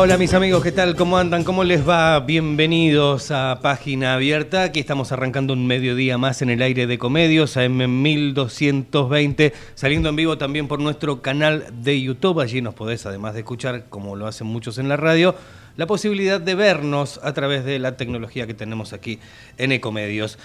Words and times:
Hola, 0.00 0.16
mis 0.16 0.32
amigos, 0.32 0.62
¿qué 0.62 0.70
tal? 0.70 0.94
¿Cómo 0.94 1.18
andan? 1.18 1.42
¿Cómo 1.42 1.64
les 1.64 1.86
va? 1.86 2.20
Bienvenidos 2.20 3.32
a 3.32 3.58
Página 3.60 4.14
Abierta. 4.14 4.62
Aquí 4.62 4.78
estamos 4.78 5.10
arrancando 5.10 5.54
un 5.54 5.66
mediodía 5.66 6.16
más 6.18 6.40
en 6.40 6.50
el 6.50 6.62
aire 6.62 6.86
de 6.86 6.98
Comedios, 6.98 7.56
AM 7.56 8.00
1220, 8.00 9.52
saliendo 9.74 10.08
en 10.08 10.14
vivo 10.14 10.38
también 10.38 10.68
por 10.68 10.78
nuestro 10.78 11.20
canal 11.20 11.66
de 11.82 12.00
YouTube. 12.00 12.38
Allí 12.38 12.62
nos 12.62 12.74
podés, 12.74 13.06
además 13.06 13.34
de 13.34 13.40
escuchar, 13.40 13.86
como 13.88 14.14
lo 14.14 14.28
hacen 14.28 14.46
muchos 14.46 14.78
en 14.78 14.88
la 14.88 14.96
radio, 14.96 15.34
la 15.76 15.88
posibilidad 15.88 16.40
de 16.40 16.54
vernos 16.54 17.18
a 17.24 17.34
través 17.34 17.64
de 17.64 17.80
la 17.80 17.96
tecnología 17.96 18.46
que 18.46 18.54
tenemos 18.54 18.92
aquí 18.92 19.18
en 19.56 19.72
Ecomedios. 19.72 20.38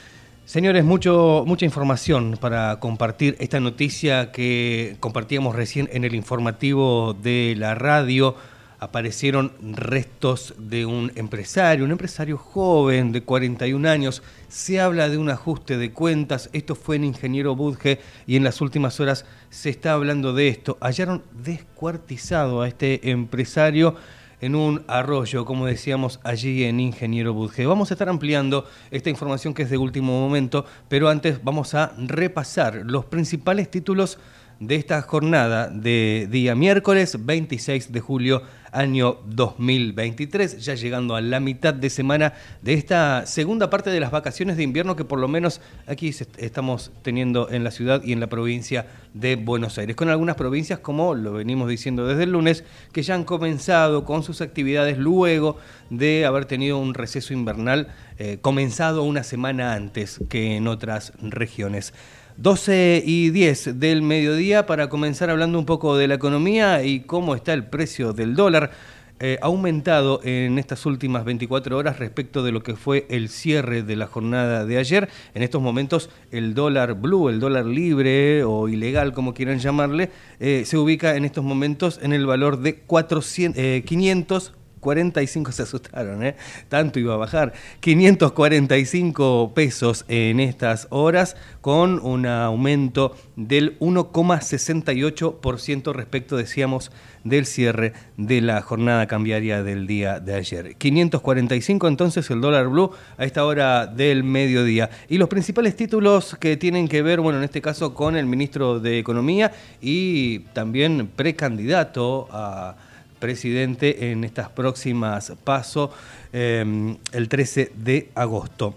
Señores, 0.45 0.83
mucho, 0.83 1.43
mucha 1.45 1.63
información 1.63 2.39
para 2.41 2.79
compartir 2.79 3.37
esta 3.39 3.59
noticia 3.59 4.31
que 4.31 4.97
compartíamos 4.99 5.55
recién 5.55 5.89
en 5.93 6.05
el 6.05 6.15
informativo 6.15 7.13
de 7.13 7.53
la 7.55 7.75
radio 7.75 8.35
aparecieron 8.83 9.53
restos 9.61 10.53
de 10.57 10.85
un 10.85 11.11
empresario, 11.15 11.85
un 11.85 11.91
empresario 11.91 12.37
joven 12.37 13.11
de 13.13 13.23
41 13.23 13.89
años. 13.89 14.21
Se 14.49 14.81
habla 14.81 15.07
de 15.07 15.17
un 15.17 15.29
ajuste 15.29 15.77
de 15.77 15.91
cuentas. 15.91 16.49
Esto 16.51 16.75
fue 16.75 16.97
en 16.97 17.05
Ingeniero 17.05 17.55
Budge 17.55 17.99
y 18.27 18.35
en 18.35 18.43
las 18.43 18.59
últimas 18.59 18.99
horas 18.99 19.25
se 19.49 19.69
está 19.69 19.93
hablando 19.93 20.33
de 20.33 20.49
esto. 20.49 20.77
Hallaron 20.81 21.23
descuartizado 21.31 22.61
a 22.61 22.67
este 22.67 23.09
empresario 23.09 23.95
en 24.41 24.55
un 24.55 24.83
arroyo, 24.87 25.45
como 25.45 25.65
decíamos 25.65 26.19
allí 26.23 26.65
en 26.65 26.81
Ingeniero 26.81 27.33
Budge. 27.33 27.65
Vamos 27.65 27.89
a 27.89 27.93
estar 27.93 28.09
ampliando 28.09 28.67
esta 28.91 29.09
información 29.09 29.53
que 29.53 29.61
es 29.61 29.69
de 29.69 29.77
último 29.77 30.19
momento, 30.19 30.65
pero 30.89 31.07
antes 31.07 31.41
vamos 31.41 31.73
a 31.73 31.93
repasar 31.97 32.81
los 32.83 33.05
principales 33.05 33.71
títulos 33.71 34.19
de 34.59 34.75
esta 34.75 35.01
jornada 35.01 35.67
de 35.67 36.27
día 36.29 36.55
miércoles 36.55 37.17
26 37.25 37.91
de 37.91 37.99
julio 37.99 38.43
año 38.73 39.17
2023, 39.27 40.65
ya 40.65 40.73
llegando 40.73 41.15
a 41.15 41.21
la 41.21 41.39
mitad 41.39 41.73
de 41.73 41.89
semana 41.89 42.33
de 42.61 42.73
esta 42.73 43.25
segunda 43.25 43.69
parte 43.69 43.91
de 43.91 43.99
las 43.99 44.11
vacaciones 44.11 44.57
de 44.57 44.63
invierno 44.63 44.95
que 44.95 45.05
por 45.05 45.19
lo 45.19 45.27
menos 45.27 45.61
aquí 45.87 46.11
estamos 46.37 46.91
teniendo 47.03 47.49
en 47.49 47.63
la 47.63 47.71
ciudad 47.71 48.01
y 48.03 48.13
en 48.13 48.19
la 48.19 48.27
provincia 48.27 48.87
de 49.13 49.35
Buenos 49.35 49.77
Aires, 49.77 49.95
con 49.95 50.09
algunas 50.09 50.35
provincias 50.35 50.79
como 50.79 51.13
lo 51.13 51.33
venimos 51.33 51.69
diciendo 51.69 52.07
desde 52.07 52.23
el 52.23 52.31
lunes, 52.31 52.63
que 52.91 53.03
ya 53.03 53.13
han 53.13 53.23
comenzado 53.23 54.05
con 54.05 54.23
sus 54.23 54.41
actividades 54.41 54.97
luego 54.97 55.57
de 55.91 56.25
haber 56.25 56.45
tenido 56.45 56.79
un 56.79 56.95
receso 56.95 57.33
invernal 57.33 57.89
eh, 58.17 58.39
comenzado 58.41 59.03
una 59.03 59.23
semana 59.23 59.73
antes 59.73 60.19
que 60.29 60.55
en 60.55 60.67
otras 60.67 61.13
regiones. 61.21 61.93
12 62.37 63.03
y 63.05 63.29
10 63.29 63.79
del 63.79 64.01
mediodía 64.01 64.65
para 64.65 64.89
comenzar 64.89 65.29
hablando 65.29 65.59
un 65.59 65.65
poco 65.65 65.97
de 65.97 66.07
la 66.07 66.15
economía 66.15 66.83
y 66.83 67.01
cómo 67.01 67.35
está 67.35 67.53
el 67.53 67.65
precio 67.65 68.13
del 68.13 68.35
dólar. 68.35 68.71
Eh, 69.19 69.37
aumentado 69.41 70.19
en 70.23 70.57
estas 70.57 70.85
últimas 70.85 71.23
24 71.23 71.77
horas 71.77 71.99
respecto 71.99 72.43
de 72.43 72.51
lo 72.51 72.61
que 72.61 72.75
fue 72.75 73.05
el 73.09 73.29
cierre 73.29 73.83
de 73.83 73.95
la 73.95 74.07
jornada 74.07 74.65
de 74.65 74.77
ayer. 74.77 75.07
En 75.33 75.43
estos 75.43 75.61
momentos 75.61 76.09
el 76.31 76.53
dólar 76.55 76.95
blue, 76.95 77.29
el 77.29 77.39
dólar 77.39 77.65
libre 77.65 78.43
o 78.43 78.67
ilegal, 78.67 79.13
como 79.13 79.33
quieran 79.33 79.59
llamarle, 79.59 80.09
eh, 80.39 80.63
se 80.65 80.77
ubica 80.77 81.15
en 81.15 81.23
estos 81.23 81.43
momentos 81.43 81.99
en 82.01 82.11
el 82.11 82.25
valor 82.25 82.59
de 82.59 82.75
400, 82.79 83.85
500 83.85 84.53
45 84.83 85.51
se 85.53 85.63
asustaron, 85.63 86.23
¿eh? 86.23 86.35
Tanto 86.69 86.99
iba 86.99 87.15
a 87.15 87.17
bajar. 87.17 87.53
545 87.79 89.53
pesos 89.55 90.05
en 90.09 90.39
estas 90.39 90.85
horas, 90.91 91.35
con 91.61 91.97
un 91.99 92.27
aumento 92.27 93.15
del 93.35 93.79
1,68% 93.79 95.93
respecto, 95.93 96.37
decíamos, 96.37 96.91
del 97.23 97.45
cierre 97.45 97.93
de 98.17 98.41
la 98.41 98.61
jornada 98.61 99.07
cambiaria 99.07 99.63
del 99.63 99.87
día 99.87 100.19
de 100.19 100.35
ayer. 100.35 100.75
545 100.75 101.87
entonces 101.87 102.29
el 102.29 102.41
dólar 102.41 102.67
blue 102.67 102.91
a 103.17 103.23
esta 103.23 103.45
hora 103.45 103.87
del 103.87 104.25
mediodía. 104.25 104.89
Y 105.07 105.17
los 105.17 105.29
principales 105.29 105.77
títulos 105.77 106.35
que 106.39 106.57
tienen 106.57 106.89
que 106.89 107.01
ver, 107.01 107.21
bueno, 107.21 107.39
en 107.39 107.45
este 107.45 107.61
caso 107.61 107.93
con 107.93 108.17
el 108.17 108.25
ministro 108.25 108.81
de 108.81 108.99
Economía 108.99 109.53
y 109.81 110.39
también 110.53 111.09
precandidato 111.15 112.27
a 112.31 112.75
presidente 113.23 114.11
en 114.11 114.25
estas 114.25 114.49
próximas 114.49 115.31
pasos 115.45 115.91
em, 116.33 116.97
el 117.13 117.29
13 117.29 117.71
de 117.73 118.09
agosto. 118.15 118.75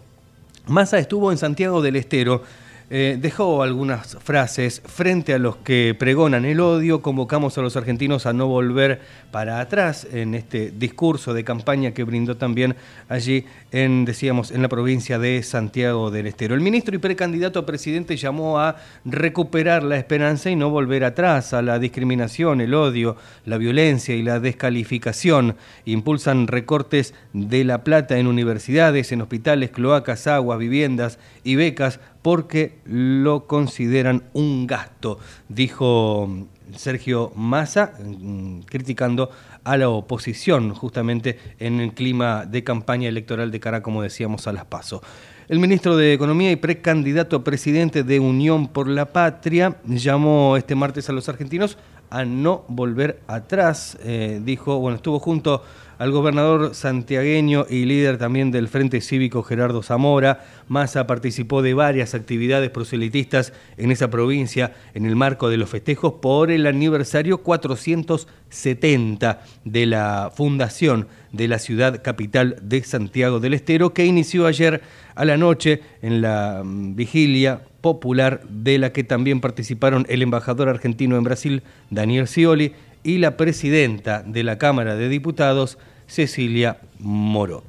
Massa 0.68 1.00
estuvo 1.00 1.32
en 1.32 1.38
Santiago 1.38 1.82
del 1.82 1.96
Estero 1.96 2.44
eh, 2.88 3.18
dejó 3.20 3.64
algunas 3.64 4.16
frases 4.22 4.80
frente 4.84 5.34
a 5.34 5.40
los 5.40 5.56
que 5.56 5.96
pregonan 5.98 6.44
el 6.44 6.60
odio. 6.60 7.02
Convocamos 7.02 7.58
a 7.58 7.62
los 7.62 7.76
argentinos 7.76 8.26
a 8.26 8.32
no 8.32 8.46
volver 8.46 9.00
para 9.32 9.58
atrás 9.58 10.06
en 10.12 10.36
este 10.36 10.70
discurso 10.70 11.34
de 11.34 11.42
campaña 11.42 11.90
que 11.90 12.04
brindó 12.04 12.36
también 12.36 12.76
allí 13.08 13.44
en, 13.72 14.04
decíamos, 14.04 14.52
en 14.52 14.62
la 14.62 14.68
provincia 14.68 15.18
de 15.18 15.42
Santiago 15.42 16.12
del 16.12 16.28
Estero. 16.28 16.54
El 16.54 16.60
ministro 16.60 16.94
y 16.94 16.98
precandidato 16.98 17.58
a 17.58 17.66
presidente 17.66 18.16
llamó 18.16 18.60
a 18.60 18.76
recuperar 19.04 19.82
la 19.82 19.96
esperanza 19.96 20.50
y 20.50 20.54
no 20.54 20.70
volver 20.70 21.02
atrás 21.02 21.54
a 21.54 21.62
la 21.62 21.80
discriminación, 21.80 22.60
el 22.60 22.72
odio, 22.72 23.16
la 23.46 23.58
violencia 23.58 24.14
y 24.14 24.22
la 24.22 24.38
descalificación. 24.38 25.56
Impulsan 25.86 26.46
recortes 26.46 27.14
de 27.32 27.64
la 27.64 27.82
plata 27.82 28.16
en 28.16 28.28
universidades, 28.28 29.10
en 29.10 29.22
hospitales, 29.22 29.70
cloacas, 29.70 30.28
aguas, 30.28 30.60
viviendas 30.60 31.18
y 31.42 31.56
becas 31.56 31.98
porque 32.26 32.80
lo 32.86 33.46
consideran 33.46 34.24
un 34.32 34.66
gasto, 34.66 35.20
dijo 35.48 36.28
Sergio 36.74 37.30
Massa, 37.36 37.92
mm, 38.04 38.62
criticando 38.62 39.30
a 39.62 39.76
la 39.76 39.90
oposición 39.90 40.74
justamente 40.74 41.38
en 41.60 41.78
el 41.78 41.94
clima 41.94 42.44
de 42.44 42.64
campaña 42.64 43.08
electoral 43.08 43.52
de 43.52 43.60
cara, 43.60 43.80
como 43.80 44.02
decíamos, 44.02 44.48
a 44.48 44.52
las 44.52 44.64
PASO. 44.64 45.02
El 45.46 45.60
ministro 45.60 45.96
de 45.96 46.14
Economía 46.14 46.50
y 46.50 46.56
precandidato 46.56 47.36
a 47.36 47.44
presidente 47.44 48.02
de 48.02 48.18
Unión 48.18 48.66
por 48.66 48.88
la 48.88 49.12
Patria 49.12 49.76
llamó 49.84 50.56
este 50.56 50.74
martes 50.74 51.08
a 51.08 51.12
los 51.12 51.28
argentinos 51.28 51.78
a 52.10 52.24
no 52.24 52.64
volver 52.66 53.20
atrás. 53.28 53.98
Eh, 54.02 54.40
dijo, 54.42 54.80
bueno, 54.80 54.96
estuvo 54.96 55.20
junto 55.20 55.62
al 55.98 56.10
gobernador 56.10 56.74
santiagueño 56.74 57.66
y 57.68 57.84
líder 57.84 58.18
también 58.18 58.50
del 58.50 58.68
Frente 58.68 59.00
Cívico 59.00 59.42
Gerardo 59.42 59.82
Zamora. 59.82 60.44
Massa 60.68 61.06
participó 61.06 61.62
de 61.62 61.74
varias 61.74 62.14
actividades 62.14 62.70
proselitistas 62.70 63.52
en 63.76 63.90
esa 63.90 64.10
provincia 64.10 64.74
en 64.94 65.06
el 65.06 65.16
marco 65.16 65.48
de 65.48 65.56
los 65.56 65.70
festejos 65.70 66.14
por 66.14 66.50
el 66.50 66.66
aniversario 66.66 67.38
470 67.38 69.42
de 69.64 69.86
la 69.86 70.32
fundación 70.34 71.08
de 71.32 71.48
la 71.48 71.58
ciudad 71.58 72.02
capital 72.02 72.56
de 72.62 72.82
Santiago 72.82 73.40
del 73.40 73.54
Estero, 73.54 73.92
que 73.92 74.06
inició 74.06 74.46
ayer 74.46 74.82
a 75.14 75.24
la 75.24 75.36
noche 75.36 75.82
en 76.02 76.22
la 76.22 76.62
mm, 76.64 76.94
vigilia 76.94 77.62
popular 77.80 78.42
de 78.48 78.78
la 78.78 78.92
que 78.92 79.04
también 79.04 79.40
participaron 79.40 80.06
el 80.08 80.22
embajador 80.22 80.68
argentino 80.68 81.16
en 81.16 81.24
Brasil, 81.24 81.62
Daniel 81.90 82.26
Scioli, 82.26 82.74
y 83.06 83.18
la 83.18 83.36
presidenta 83.36 84.24
de 84.26 84.42
la 84.42 84.58
Cámara 84.58 84.96
de 84.96 85.08
Diputados, 85.08 85.78
Cecilia 86.08 86.78
Moro. 86.98 87.62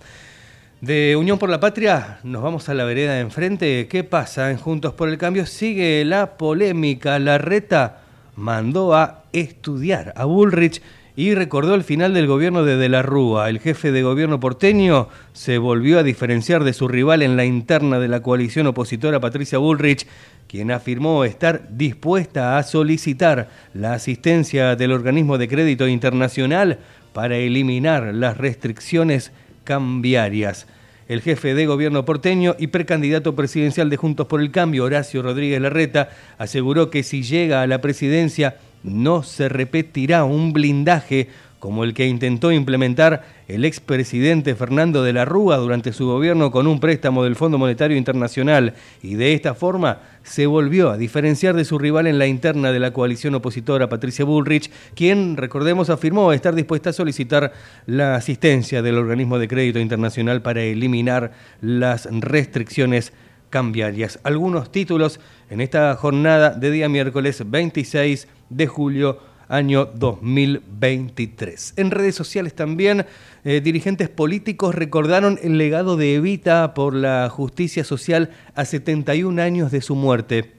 De 0.81 1.15
Unión 1.15 1.37
por 1.37 1.49
la 1.49 1.59
Patria 1.59 2.17
nos 2.23 2.41
vamos 2.41 2.69
a 2.69 2.73
la 2.73 2.85
vereda 2.85 3.13
de 3.13 3.19
enfrente. 3.19 3.87
¿Qué 3.87 4.03
pasa 4.03 4.49
en 4.49 4.57
Juntos 4.57 4.95
por 4.95 5.09
el 5.09 5.19
Cambio? 5.19 5.45
Sigue 5.45 6.03
la 6.05 6.37
polémica. 6.37 7.19
La 7.19 7.37
reta 7.37 8.01
mandó 8.35 8.95
a 8.95 9.25
estudiar 9.31 10.11
a 10.15 10.25
Bullrich 10.25 10.81
y 11.15 11.35
recordó 11.35 11.75
el 11.75 11.83
final 11.83 12.15
del 12.15 12.25
gobierno 12.25 12.63
de 12.63 12.77
De 12.77 12.89
la 12.89 13.03
Rúa. 13.03 13.49
El 13.49 13.59
jefe 13.59 13.91
de 13.91 14.01
gobierno 14.01 14.39
porteño 14.39 15.07
se 15.33 15.59
volvió 15.59 15.99
a 15.99 16.03
diferenciar 16.03 16.63
de 16.63 16.73
su 16.73 16.87
rival 16.87 17.21
en 17.21 17.37
la 17.37 17.45
interna 17.45 17.99
de 17.99 18.07
la 18.07 18.21
coalición 18.21 18.65
opositora 18.65 19.19
Patricia 19.19 19.59
Bullrich, 19.59 20.07
quien 20.47 20.71
afirmó 20.71 21.23
estar 21.23 21.67
dispuesta 21.69 22.57
a 22.57 22.63
solicitar 22.63 23.49
la 23.73 23.93
asistencia 23.93 24.75
del 24.75 24.91
organismo 24.91 25.37
de 25.37 25.47
crédito 25.47 25.87
internacional 25.87 26.79
para 27.13 27.37
eliminar 27.37 28.13
las 28.13 28.37
restricciones 28.37 29.31
cambiarias. 29.63 30.67
El 31.07 31.21
jefe 31.21 31.53
de 31.53 31.65
gobierno 31.65 32.05
porteño 32.05 32.55
y 32.59 32.67
precandidato 32.67 33.35
presidencial 33.35 33.89
de 33.89 33.97
Juntos 33.97 34.27
por 34.27 34.41
el 34.41 34.51
Cambio, 34.51 34.83
Horacio 34.83 35.21
Rodríguez 35.21 35.61
Larreta, 35.61 36.09
aseguró 36.37 36.89
que 36.89 37.03
si 37.03 37.23
llega 37.23 37.61
a 37.61 37.67
la 37.67 37.79
presidencia 37.79 38.57
no 38.83 39.23
se 39.23 39.49
repetirá 39.49 40.25
un 40.25 40.53
blindaje 40.53 41.29
como 41.59 41.83
el 41.83 41.93
que 41.93 42.07
intentó 42.07 42.51
implementar 42.51 43.25
el 43.47 43.63
expresidente 43.63 44.55
Fernando 44.55 45.03
de 45.03 45.13
la 45.13 45.23
Rúa 45.23 45.57
durante 45.57 45.93
su 45.93 46.05
gobierno 46.05 46.51
con 46.51 46.67
un 46.67 46.79
préstamo 46.79 47.23
del 47.23 47.37
Fondo 47.37 47.57
Monetario 47.57 47.97
Internacional 47.97 48.73
y 49.01 49.15
de 49.15 49.33
esta 49.33 49.53
forma 49.53 50.01
se 50.23 50.45
volvió 50.45 50.91
a 50.91 50.97
diferenciar 50.97 51.55
de 51.55 51.63
su 51.63 51.79
rival 51.79 52.07
en 52.07 52.19
la 52.19 52.27
interna 52.27 52.73
de 52.73 52.79
la 52.79 52.91
coalición 52.91 53.35
opositora 53.35 53.87
Patricia 53.87 54.25
Bullrich, 54.25 54.69
quien, 54.95 55.37
recordemos, 55.37 55.89
afirmó 55.89 56.33
estar 56.33 56.55
dispuesta 56.55 56.89
a 56.89 56.93
solicitar 56.93 57.53
la 57.85 58.15
asistencia 58.15 58.81
del 58.81 58.97
organismo 58.97 59.39
de 59.39 59.47
crédito 59.47 59.79
internacional 59.79 60.41
para 60.41 60.61
eliminar 60.61 61.31
las 61.61 62.09
restricciones 62.11 63.13
cambiarias. 63.49 64.19
Algunos 64.23 64.73
títulos 64.73 65.21
en 65.49 65.61
esta 65.61 65.95
jornada 65.95 66.49
de 66.49 66.69
día 66.69 66.89
miércoles 66.89 67.41
26 67.49 68.27
de 68.49 68.67
julio 68.67 69.19
año 69.49 69.85
2023. 69.85 71.73
En 71.77 71.91
redes 71.91 72.15
sociales 72.15 72.53
también 72.53 73.05
eh, 73.43 73.61
dirigentes 73.61 74.09
políticos 74.09 74.75
recordaron 74.75 75.39
el 75.41 75.57
legado 75.57 75.97
de 75.97 76.15
Evita 76.15 76.73
por 76.73 76.93
la 76.93 77.29
justicia 77.29 77.83
social 77.83 78.29
a 78.55 78.65
71 78.65 79.41
años 79.41 79.71
de 79.71 79.81
su 79.81 79.95
muerte. 79.95 80.53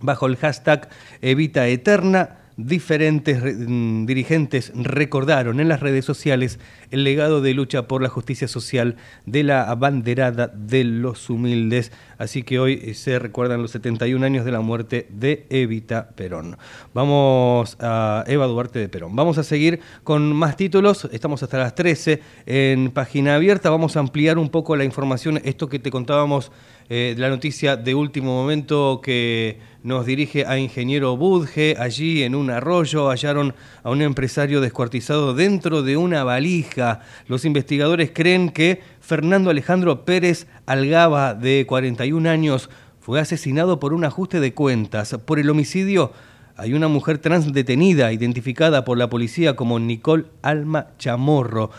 Bajo 0.00 0.26
el 0.26 0.36
hashtag 0.36 0.88
Evita 1.20 1.68
Eterna, 1.68 2.41
diferentes 2.56 3.42
mm, 3.42 4.06
dirigentes 4.06 4.72
recordaron 4.74 5.60
en 5.60 5.68
las 5.68 5.80
redes 5.80 6.04
sociales 6.04 6.58
el 6.90 7.04
legado 7.04 7.40
de 7.40 7.54
lucha 7.54 7.88
por 7.88 8.02
la 8.02 8.08
justicia 8.08 8.48
social 8.48 8.96
de 9.26 9.42
la 9.42 9.70
abanderada 9.70 10.48
de 10.48 10.84
los 10.84 11.30
humildes. 11.30 11.92
Así 12.18 12.42
que 12.42 12.58
hoy 12.58 12.80
eh, 12.82 12.94
se 12.94 13.18
recuerdan 13.18 13.62
los 13.62 13.70
71 13.72 14.24
años 14.24 14.44
de 14.44 14.52
la 14.52 14.60
muerte 14.60 15.06
de 15.10 15.46
Evita 15.50 16.10
Perón. 16.10 16.56
Vamos 16.94 17.76
a 17.80 18.24
Eva 18.26 18.46
Duarte 18.46 18.78
de 18.78 18.88
Perón. 18.88 19.16
Vamos 19.16 19.38
a 19.38 19.42
seguir 19.42 19.80
con 20.04 20.32
más 20.34 20.56
títulos. 20.56 21.08
Estamos 21.12 21.42
hasta 21.42 21.58
las 21.58 21.74
13 21.74 22.20
en 22.46 22.90
página 22.90 23.34
abierta. 23.34 23.70
Vamos 23.70 23.96
a 23.96 24.00
ampliar 24.00 24.38
un 24.38 24.50
poco 24.50 24.76
la 24.76 24.84
información, 24.84 25.40
esto 25.44 25.68
que 25.68 25.78
te 25.78 25.90
contábamos 25.90 26.52
eh, 26.94 27.14
la 27.16 27.30
noticia 27.30 27.78
de 27.78 27.94
último 27.94 28.34
momento 28.34 29.00
que 29.02 29.58
nos 29.82 30.04
dirige 30.04 30.44
a 30.44 30.58
Ingeniero 30.58 31.16
Budge. 31.16 31.74
Allí 31.78 32.22
en 32.22 32.34
un 32.34 32.50
arroyo 32.50 33.08
hallaron 33.08 33.54
a 33.82 33.88
un 33.88 34.02
empresario 34.02 34.60
descuartizado 34.60 35.32
dentro 35.32 35.82
de 35.82 35.96
una 35.96 36.22
valija. 36.22 37.00
Los 37.28 37.46
investigadores 37.46 38.10
creen 38.12 38.50
que 38.50 38.82
Fernando 39.00 39.48
Alejandro 39.48 40.04
Pérez 40.04 40.46
Algaba, 40.66 41.32
de 41.32 41.64
41 41.66 42.28
años, 42.28 42.68
fue 43.00 43.20
asesinado 43.20 43.80
por 43.80 43.94
un 43.94 44.04
ajuste 44.04 44.38
de 44.38 44.52
cuentas. 44.52 45.16
Por 45.24 45.38
el 45.38 45.48
homicidio 45.48 46.12
hay 46.58 46.74
una 46.74 46.88
mujer 46.88 47.16
trans 47.16 47.54
detenida, 47.54 48.12
identificada 48.12 48.84
por 48.84 48.98
la 48.98 49.08
policía 49.08 49.56
como 49.56 49.78
Nicole 49.78 50.26
Alma 50.42 50.88
Chamorro 50.98 51.70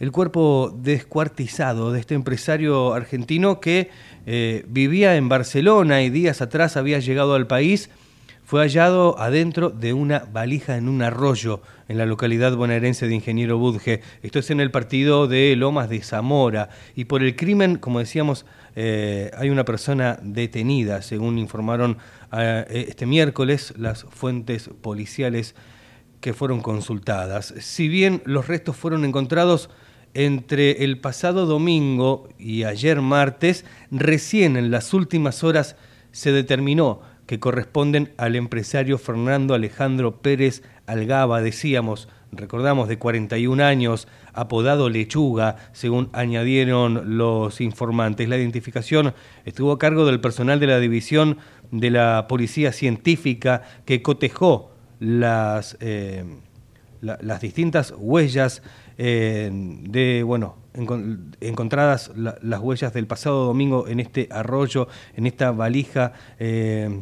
el 0.00 0.12
cuerpo 0.12 0.74
descuartizado 0.76 1.92
de 1.92 2.00
este 2.00 2.14
empresario 2.14 2.94
argentino 2.94 3.60
que 3.60 3.90
eh, 4.26 4.64
vivía 4.68 5.16
en 5.16 5.28
Barcelona 5.28 6.02
y 6.02 6.10
días 6.10 6.40
atrás 6.40 6.76
había 6.76 7.00
llegado 7.00 7.34
al 7.34 7.46
país, 7.46 7.90
fue 8.44 8.62
hallado 8.62 9.18
adentro 9.18 9.68
de 9.68 9.92
una 9.92 10.20
valija 10.20 10.78
en 10.78 10.88
un 10.88 11.02
arroyo 11.02 11.60
en 11.86 11.98
la 11.98 12.06
localidad 12.06 12.56
bonaerense 12.56 13.06
de 13.06 13.14
Ingeniero 13.14 13.58
Budge. 13.58 14.00
Esto 14.22 14.38
es 14.38 14.50
en 14.50 14.60
el 14.60 14.70
partido 14.70 15.26
de 15.26 15.54
Lomas 15.54 15.90
de 15.90 16.00
Zamora. 16.00 16.70
Y 16.94 17.04
por 17.04 17.22
el 17.22 17.36
crimen, 17.36 17.76
como 17.76 17.98
decíamos, 17.98 18.46
eh, 18.74 19.30
hay 19.36 19.50
una 19.50 19.66
persona 19.66 20.18
detenida, 20.22 21.02
según 21.02 21.38
informaron 21.38 21.98
eh, 22.32 22.86
este 22.88 23.04
miércoles 23.04 23.74
las 23.76 24.04
fuentes 24.04 24.70
policiales 24.80 25.54
que 26.22 26.32
fueron 26.32 26.62
consultadas. 26.62 27.52
Si 27.58 27.88
bien 27.88 28.22
los 28.24 28.48
restos 28.48 28.76
fueron 28.76 29.04
encontrados 29.04 29.68
entre 30.14 30.84
el 30.84 30.98
pasado 30.98 31.46
domingo 31.46 32.28
y 32.38 32.64
ayer 32.64 33.00
martes, 33.00 33.64
recién 33.90 34.56
en 34.56 34.70
las 34.70 34.94
últimas 34.94 35.44
horas 35.44 35.76
se 36.12 36.32
determinó 36.32 37.00
que 37.26 37.38
corresponden 37.38 38.12
al 38.16 38.36
empresario 38.36 38.96
Fernando 38.96 39.54
Alejandro 39.54 40.22
Pérez 40.22 40.62
Algaba, 40.86 41.42
decíamos, 41.42 42.08
recordamos, 42.32 42.88
de 42.88 42.98
41 42.98 43.62
años, 43.62 44.08
apodado 44.32 44.88
Lechuga, 44.88 45.56
según 45.72 46.08
añadieron 46.12 47.18
los 47.18 47.60
informantes. 47.60 48.28
La 48.28 48.38
identificación 48.38 49.14
estuvo 49.44 49.72
a 49.72 49.78
cargo 49.78 50.06
del 50.06 50.20
personal 50.20 50.58
de 50.58 50.68
la 50.68 50.80
división 50.80 51.36
de 51.70 51.90
la 51.90 52.26
Policía 52.28 52.72
Científica 52.72 53.62
que 53.84 54.00
cotejó 54.00 54.70
las, 54.98 55.76
eh, 55.80 56.24
las 57.02 57.40
distintas 57.40 57.94
huellas 57.96 58.62
eh, 58.98 59.48
de, 59.52 60.22
bueno, 60.24 60.56
encontradas 61.40 62.10
las 62.16 62.60
huellas 62.60 62.92
del 62.92 63.06
pasado 63.06 63.46
domingo 63.46 63.88
en 63.88 64.00
este 64.00 64.28
arroyo, 64.30 64.88
en 65.16 65.26
esta 65.26 65.52
valija, 65.52 66.12
eh, 66.38 67.00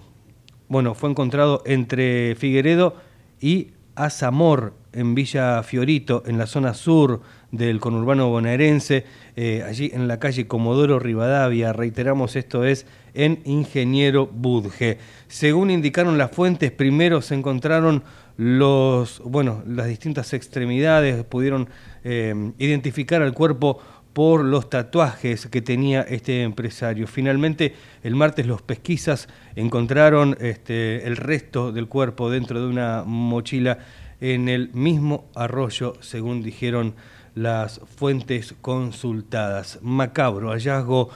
bueno, 0.68 0.94
fue 0.94 1.10
encontrado 1.10 1.62
entre 1.64 2.34
Figueredo 2.36 2.96
y 3.40 3.72
Azamor, 3.94 4.74
en 4.92 5.14
Villa 5.14 5.62
Fiorito, 5.62 6.22
en 6.26 6.38
la 6.38 6.46
zona 6.46 6.74
sur 6.74 7.22
del 7.50 7.80
conurbano 7.80 8.28
bonaerense, 8.28 9.04
eh, 9.36 9.62
allí 9.66 9.90
en 9.92 10.08
la 10.08 10.18
calle 10.18 10.46
Comodoro 10.46 10.98
Rivadavia, 10.98 11.72
reiteramos 11.72 12.36
esto 12.36 12.64
es 12.64 12.86
en 13.14 13.40
Ingeniero 13.44 14.26
Budge. 14.26 14.98
Según 15.28 15.70
indicaron 15.70 16.18
las 16.18 16.30
fuentes, 16.30 16.72
primero 16.72 17.22
se 17.22 17.34
encontraron 17.34 18.04
los, 18.36 19.20
bueno, 19.24 19.62
las 19.66 19.86
distintas 19.86 20.32
extremidades, 20.34 21.24
pudieron 21.24 21.68
eh, 22.04 22.52
identificar 22.58 23.22
al 23.22 23.32
cuerpo 23.32 23.80
por 24.12 24.44
los 24.44 24.70
tatuajes 24.70 25.46
que 25.46 25.60
tenía 25.60 26.00
este 26.00 26.42
empresario. 26.42 27.06
Finalmente, 27.06 27.74
el 28.02 28.14
martes 28.14 28.46
los 28.46 28.62
pesquisas 28.62 29.28
encontraron 29.56 30.36
este, 30.40 31.06
el 31.06 31.18
resto 31.18 31.70
del 31.70 31.86
cuerpo 31.86 32.30
dentro 32.30 32.60
de 32.60 32.66
una 32.66 33.04
mochila 33.04 33.78
en 34.22 34.48
el 34.48 34.70
mismo 34.72 35.26
arroyo, 35.34 35.94
según 36.00 36.42
dijeron 36.42 36.94
las 37.34 37.80
fuentes 37.96 38.54
consultadas. 38.62 39.80
Macabro 39.82 40.48
hallazgo 40.50 41.10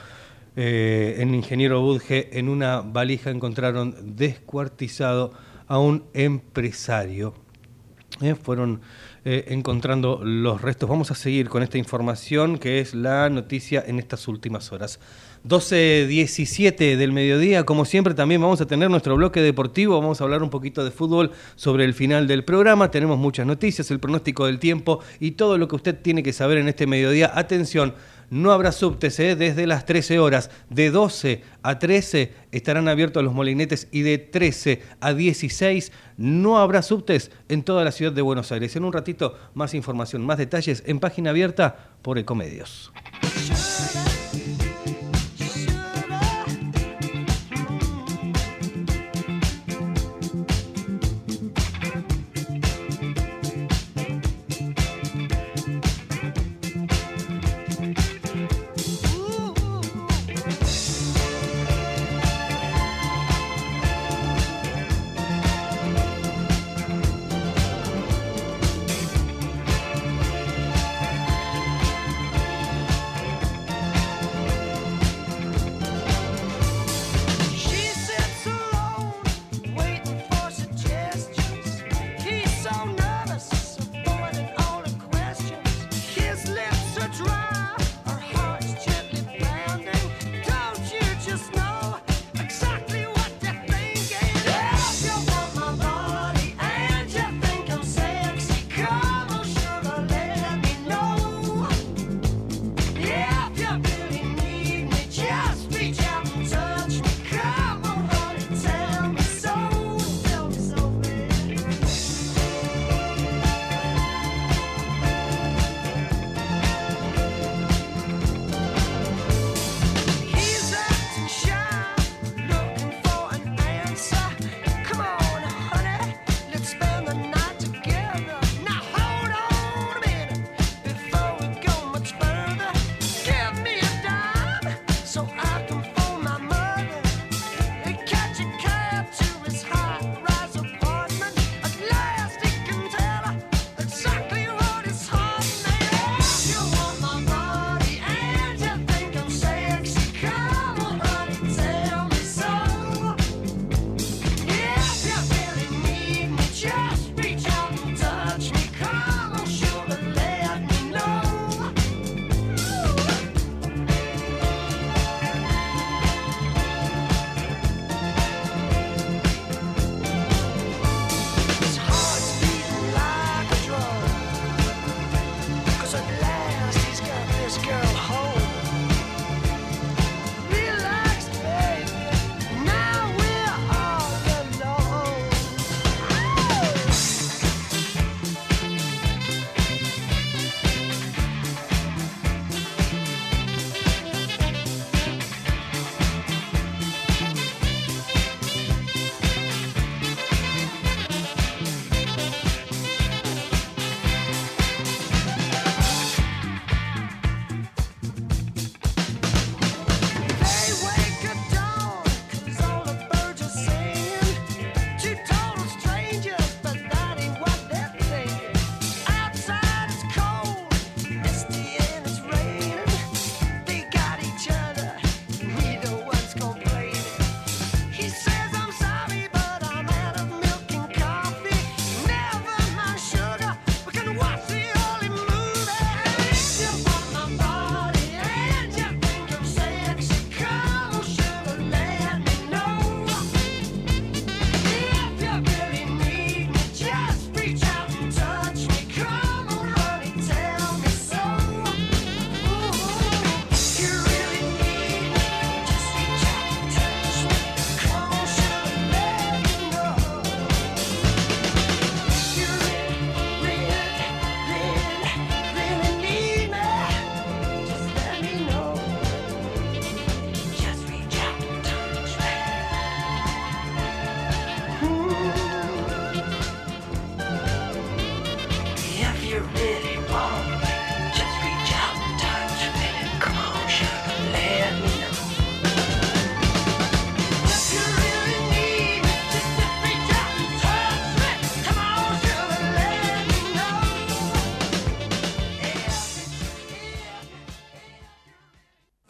eh, 0.55 1.15
en 1.17 1.33
Ingeniero 1.33 1.81
Budge, 1.81 2.37
en 2.37 2.49
una 2.49 2.81
valija 2.81 3.31
encontraron 3.31 4.15
descuartizado 4.15 5.33
a 5.71 5.79
un 5.79 6.03
empresario. 6.13 7.33
Eh, 8.19 8.35
fueron 8.35 8.81
eh, 9.23 9.45
encontrando 9.47 10.19
los 10.21 10.61
restos. 10.61 10.89
Vamos 10.89 11.11
a 11.11 11.15
seguir 11.15 11.47
con 11.47 11.63
esta 11.63 11.77
información 11.77 12.57
que 12.57 12.81
es 12.81 12.93
la 12.93 13.29
noticia 13.29 13.81
en 13.87 13.97
estas 13.97 14.27
últimas 14.27 14.73
horas. 14.73 14.99
12.17 15.47 16.97
del 16.97 17.13
mediodía, 17.13 17.63
como 17.63 17.85
siempre 17.85 18.13
también 18.13 18.41
vamos 18.41 18.59
a 18.59 18.65
tener 18.65 18.91
nuestro 18.91 19.15
bloque 19.15 19.41
deportivo, 19.41 19.99
vamos 19.99 20.19
a 20.19 20.25
hablar 20.25 20.43
un 20.43 20.49
poquito 20.49 20.83
de 20.83 20.91
fútbol 20.91 21.31
sobre 21.55 21.85
el 21.85 21.93
final 21.93 22.27
del 22.27 22.43
programa, 22.43 22.91
tenemos 22.91 23.17
muchas 23.17 23.47
noticias, 23.47 23.89
el 23.89 23.99
pronóstico 23.99 24.45
del 24.45 24.59
tiempo 24.59 24.99
y 25.19 25.31
todo 25.31 25.57
lo 25.57 25.69
que 25.69 25.77
usted 25.77 25.99
tiene 25.99 26.21
que 26.21 26.33
saber 26.33 26.57
en 26.57 26.67
este 26.67 26.85
mediodía. 26.85 27.31
Atención, 27.33 27.95
no 28.31 28.51
habrá 28.51 28.71
subtes 28.71 29.19
¿eh? 29.19 29.35
desde 29.35 29.67
las 29.67 29.85
13 29.85 30.17
horas. 30.17 30.49
De 30.69 30.89
12 30.89 31.43
a 31.61 31.77
13 31.77 32.33
estarán 32.51 32.87
abiertos 32.87 33.23
los 33.23 33.33
molinetes 33.33 33.87
y 33.91 34.01
de 34.01 34.17
13 34.17 34.81
a 34.99 35.13
16 35.13 35.91
no 36.17 36.57
habrá 36.57 36.81
subtes 36.81 37.29
en 37.49 37.61
toda 37.61 37.83
la 37.83 37.91
ciudad 37.91 38.13
de 38.13 38.21
Buenos 38.23 38.51
Aires. 38.51 38.75
En 38.75 38.85
un 38.85 38.93
ratito 38.93 39.37
más 39.53 39.73
información, 39.73 40.25
más 40.25 40.39
detalles 40.39 40.81
en 40.87 40.99
página 40.99 41.29
abierta 41.29 41.91
por 42.01 42.17
Ecomedios. 42.17 42.91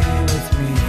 with 0.00 0.58
me. 0.58 0.87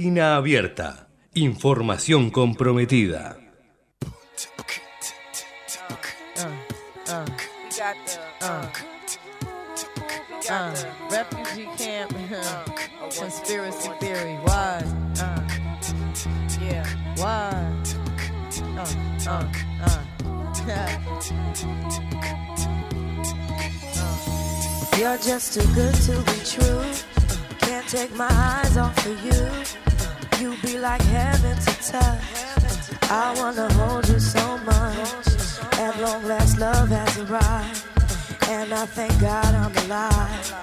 Página 0.00 0.36
abierta. 0.36 1.08
Información 1.34 2.30
comprometida. 2.30 3.36
You're 24.96 25.18
just 25.18 25.52
too 25.52 25.74
good 25.74 25.94
to 25.94 26.22
be 26.24 26.40
true. 26.46 26.84
Can't 27.58 27.86
take 27.86 28.16
my 28.16 28.28
eyes 28.30 28.78
off 28.78 29.06
of 29.06 29.24
you. 29.26 29.89
You 30.40 30.56
be 30.62 30.78
like 30.78 31.02
heaven 31.02 31.54
to 31.54 31.92
touch. 31.92 33.10
I 33.10 33.34
wanna 33.36 33.70
hold 33.74 34.08
you 34.08 34.18
so 34.18 34.56
much. 34.58 35.28
At 35.78 36.00
long 36.00 36.24
last, 36.24 36.58
love 36.58 36.88
has 36.88 37.18
arrived. 37.18 37.84
And 38.48 38.72
I 38.72 38.86
thank 38.86 39.20
God 39.20 39.54
I'm 39.54 39.76
alive. 39.84 40.54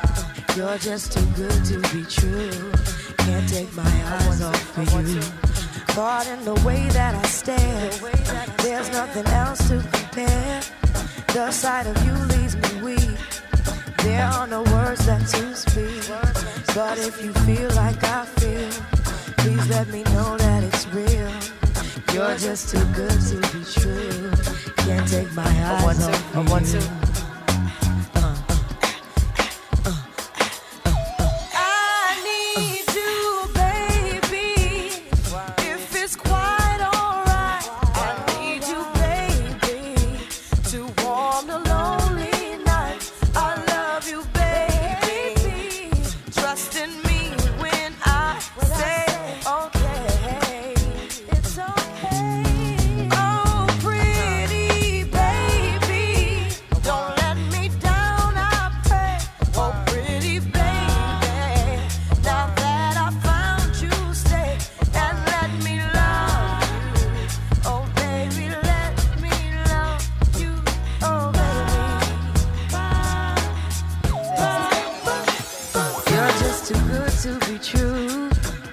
You're 0.55 0.79
just 0.79 1.13
too 1.13 1.27
good 1.35 1.63
to 1.65 1.77
be 1.93 2.03
true. 2.05 2.71
Can't 3.19 3.47
take 3.47 3.71
my 3.75 3.93
eyes 4.15 4.41
off 4.41 4.77
of 4.79 5.07
you. 5.13 5.21
Caught 5.93 6.25
in 6.25 6.43
the 6.43 6.55
way 6.65 6.89
that 6.89 7.13
I 7.13 7.27
stare. 7.27 7.91
There's 8.63 8.89
nothing 8.91 9.27
else 9.27 9.67
to 9.67 9.77
compare. 9.93 10.61
The 11.35 11.51
sight 11.51 11.85
of 11.85 11.95
you 12.03 12.13
leaves 12.35 12.55
me 12.55 12.81
weak. 12.81 13.19
There 13.97 14.25
are 14.25 14.47
no 14.47 14.63
words 14.63 15.05
left 15.05 15.31
to 15.35 15.53
speak. 15.53 16.01
But 16.73 16.97
if 16.97 17.23
you 17.23 17.31
feel 17.45 17.69
like 17.75 18.03
I 18.03 18.25
feel, 18.25 18.96
please 19.47 19.69
let 19.69 19.87
me 19.87 20.03
know 20.03 20.35
that 20.37 20.61
it's 20.61 20.85
real. 20.87 21.31
You're 22.13 22.37
just 22.37 22.69
too 22.69 22.83
good 22.93 23.17
to 23.29 23.35
be 23.53 23.63
true. 23.63 24.31
Can't 24.77 25.07
take 25.07 25.31
my 25.33 25.43
eyes 25.43 26.05
off 26.05 26.35
you. 26.73 27.06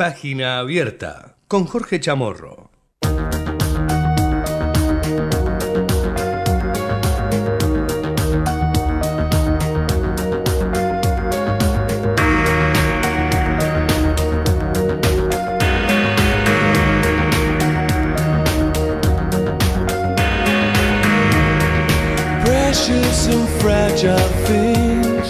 Página 0.00 0.60
abierta 0.60 1.36
con 1.46 1.66
Jorge 1.66 2.00
Chamorro. 2.00 2.70
Precious 22.42 23.26
and 23.26 23.48
fragile 23.60 24.16
things 24.46 25.28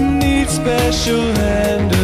need 0.00 0.48
special 0.48 1.34
suffering. 1.34 1.97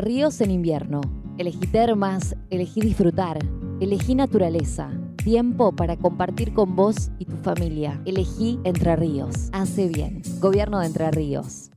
Ríos 0.00 0.40
en 0.40 0.50
invierno. 0.50 1.02
Elegí 1.38 1.66
termas, 1.66 2.34
elegí 2.50 2.80
disfrutar, 2.80 3.38
elegí 3.80 4.14
naturaleza. 4.14 4.90
Tiempo 5.16 5.74
para 5.76 5.96
compartir 5.96 6.54
con 6.54 6.76
vos 6.76 7.10
y 7.18 7.24
tu 7.26 7.36
familia. 7.36 8.00
Elegí 8.04 8.58
Entre 8.64 8.96
Ríos. 8.96 9.50
Hace 9.52 9.86
bien. 9.88 10.22
Gobierno 10.40 10.80
de 10.80 10.86
Entre 10.86 11.10
Ríos. 11.10 11.70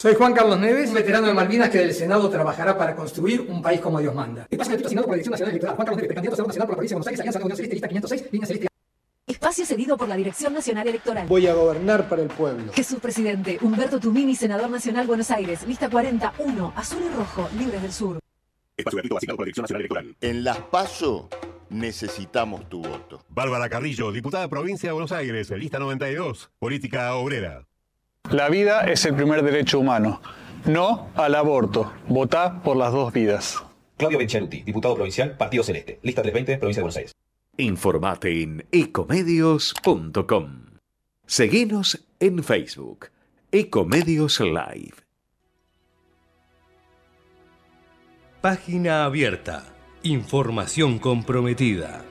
Soy 0.00 0.14
Juan 0.14 0.32
Carlos 0.32 0.60
Neves, 0.60 0.90
un 0.90 0.94
veterano 0.94 1.26
de 1.26 1.34
Malvinas 1.34 1.70
que 1.70 1.78
del 1.78 1.92
Senado 1.92 2.30
trabajará 2.30 2.78
para 2.78 2.94
construir 2.94 3.40
un 3.40 3.60
país 3.60 3.80
como 3.80 3.98
Dios 3.98 4.14
manda. 4.14 4.42
Espacio 4.42 4.70
gratuito 4.70 4.86
asignado 4.86 5.06
por 5.08 5.10
la 5.10 5.16
Dirección 5.16 5.32
Nacional 5.32 5.50
Electoral. 5.50 5.74
Juan 5.74 5.86
Carlos 5.86 5.96
Neves, 5.96 6.08
precandidato 6.08 6.34
a 6.34 6.36
senador 6.36 6.48
nacional 6.48 6.66
por 6.68 6.72
la 6.72 6.76
provincia 6.76 6.94
de 6.94 6.98
Buenos 6.98 7.06
Aires, 7.08 7.20
Alianza 7.20 7.38
Unión 7.40 7.56
Celeste, 7.56 7.74
lista 7.74 7.88
506, 7.88 8.32
línea 8.32 8.46
celeste. 8.46 8.68
Espacio 9.26 9.66
cedido 9.66 9.96
por 9.96 10.08
la 10.08 10.14
Dirección 10.14 10.54
Nacional 10.54 10.86
Electoral. 10.86 11.26
Voy 11.26 11.48
a 11.48 11.54
gobernar 11.54 12.08
para 12.08 12.22
el 12.22 12.28
pueblo. 12.28 12.72
Jesús 12.72 13.00
Presidente, 13.00 13.58
Humberto 13.60 13.98
Tumini, 13.98 14.36
Senador 14.36 14.70
Nacional 14.70 15.04
Buenos 15.08 15.32
Aires, 15.32 15.66
lista 15.66 15.90
41, 15.90 16.72
azul 16.76 17.02
y 17.04 17.16
rojo, 17.16 17.48
libres 17.58 17.82
del 17.82 17.92
sur. 17.92 18.20
Espacio 18.76 18.98
gratuito 18.98 19.16
asignado 19.16 19.36
por 19.36 19.46
la 19.46 19.46
Dirección 19.46 19.64
Nacional 19.64 19.80
Electoral. 19.80 20.16
En 20.20 20.44
Las 20.44 20.58
PASO 20.58 21.28
necesitamos 21.70 22.68
tu 22.68 22.82
voto. 22.82 23.24
Bárbara 23.30 23.68
Carrillo, 23.68 24.12
diputada 24.12 24.46
provincia 24.46 24.90
de 24.90 24.92
Buenos 24.92 25.10
Aires, 25.10 25.50
lista 25.50 25.80
92, 25.80 26.50
política 26.60 27.16
obrera. 27.16 27.64
La 28.30 28.50
vida 28.50 28.82
es 28.82 29.06
el 29.06 29.14
primer 29.14 29.42
derecho 29.42 29.78
humano. 29.80 30.20
No 30.66 31.08
al 31.14 31.34
aborto. 31.34 31.92
Votá 32.08 32.62
por 32.62 32.76
las 32.76 32.92
dos 32.92 33.10
vidas. 33.12 33.62
Claudio 33.96 34.18
Benchaluti, 34.18 34.62
diputado 34.62 34.94
provincial, 34.94 35.36
Partido 35.36 35.64
Celeste, 35.64 35.98
lista 36.02 36.20
320, 36.20 36.58
provincia 36.58 36.80
de 36.80 36.82
Buenos 36.82 36.96
Aires. 36.96 37.12
Informate 37.56 38.42
en 38.42 38.66
ecomedios.com. 38.70 40.66
Seguinos 41.26 42.04
en 42.20 42.44
Facebook. 42.44 43.06
Ecomedios 43.50 44.40
Live. 44.40 44.94
Página 48.42 49.04
abierta. 49.04 49.64
Información 50.02 50.98
comprometida. 50.98 52.04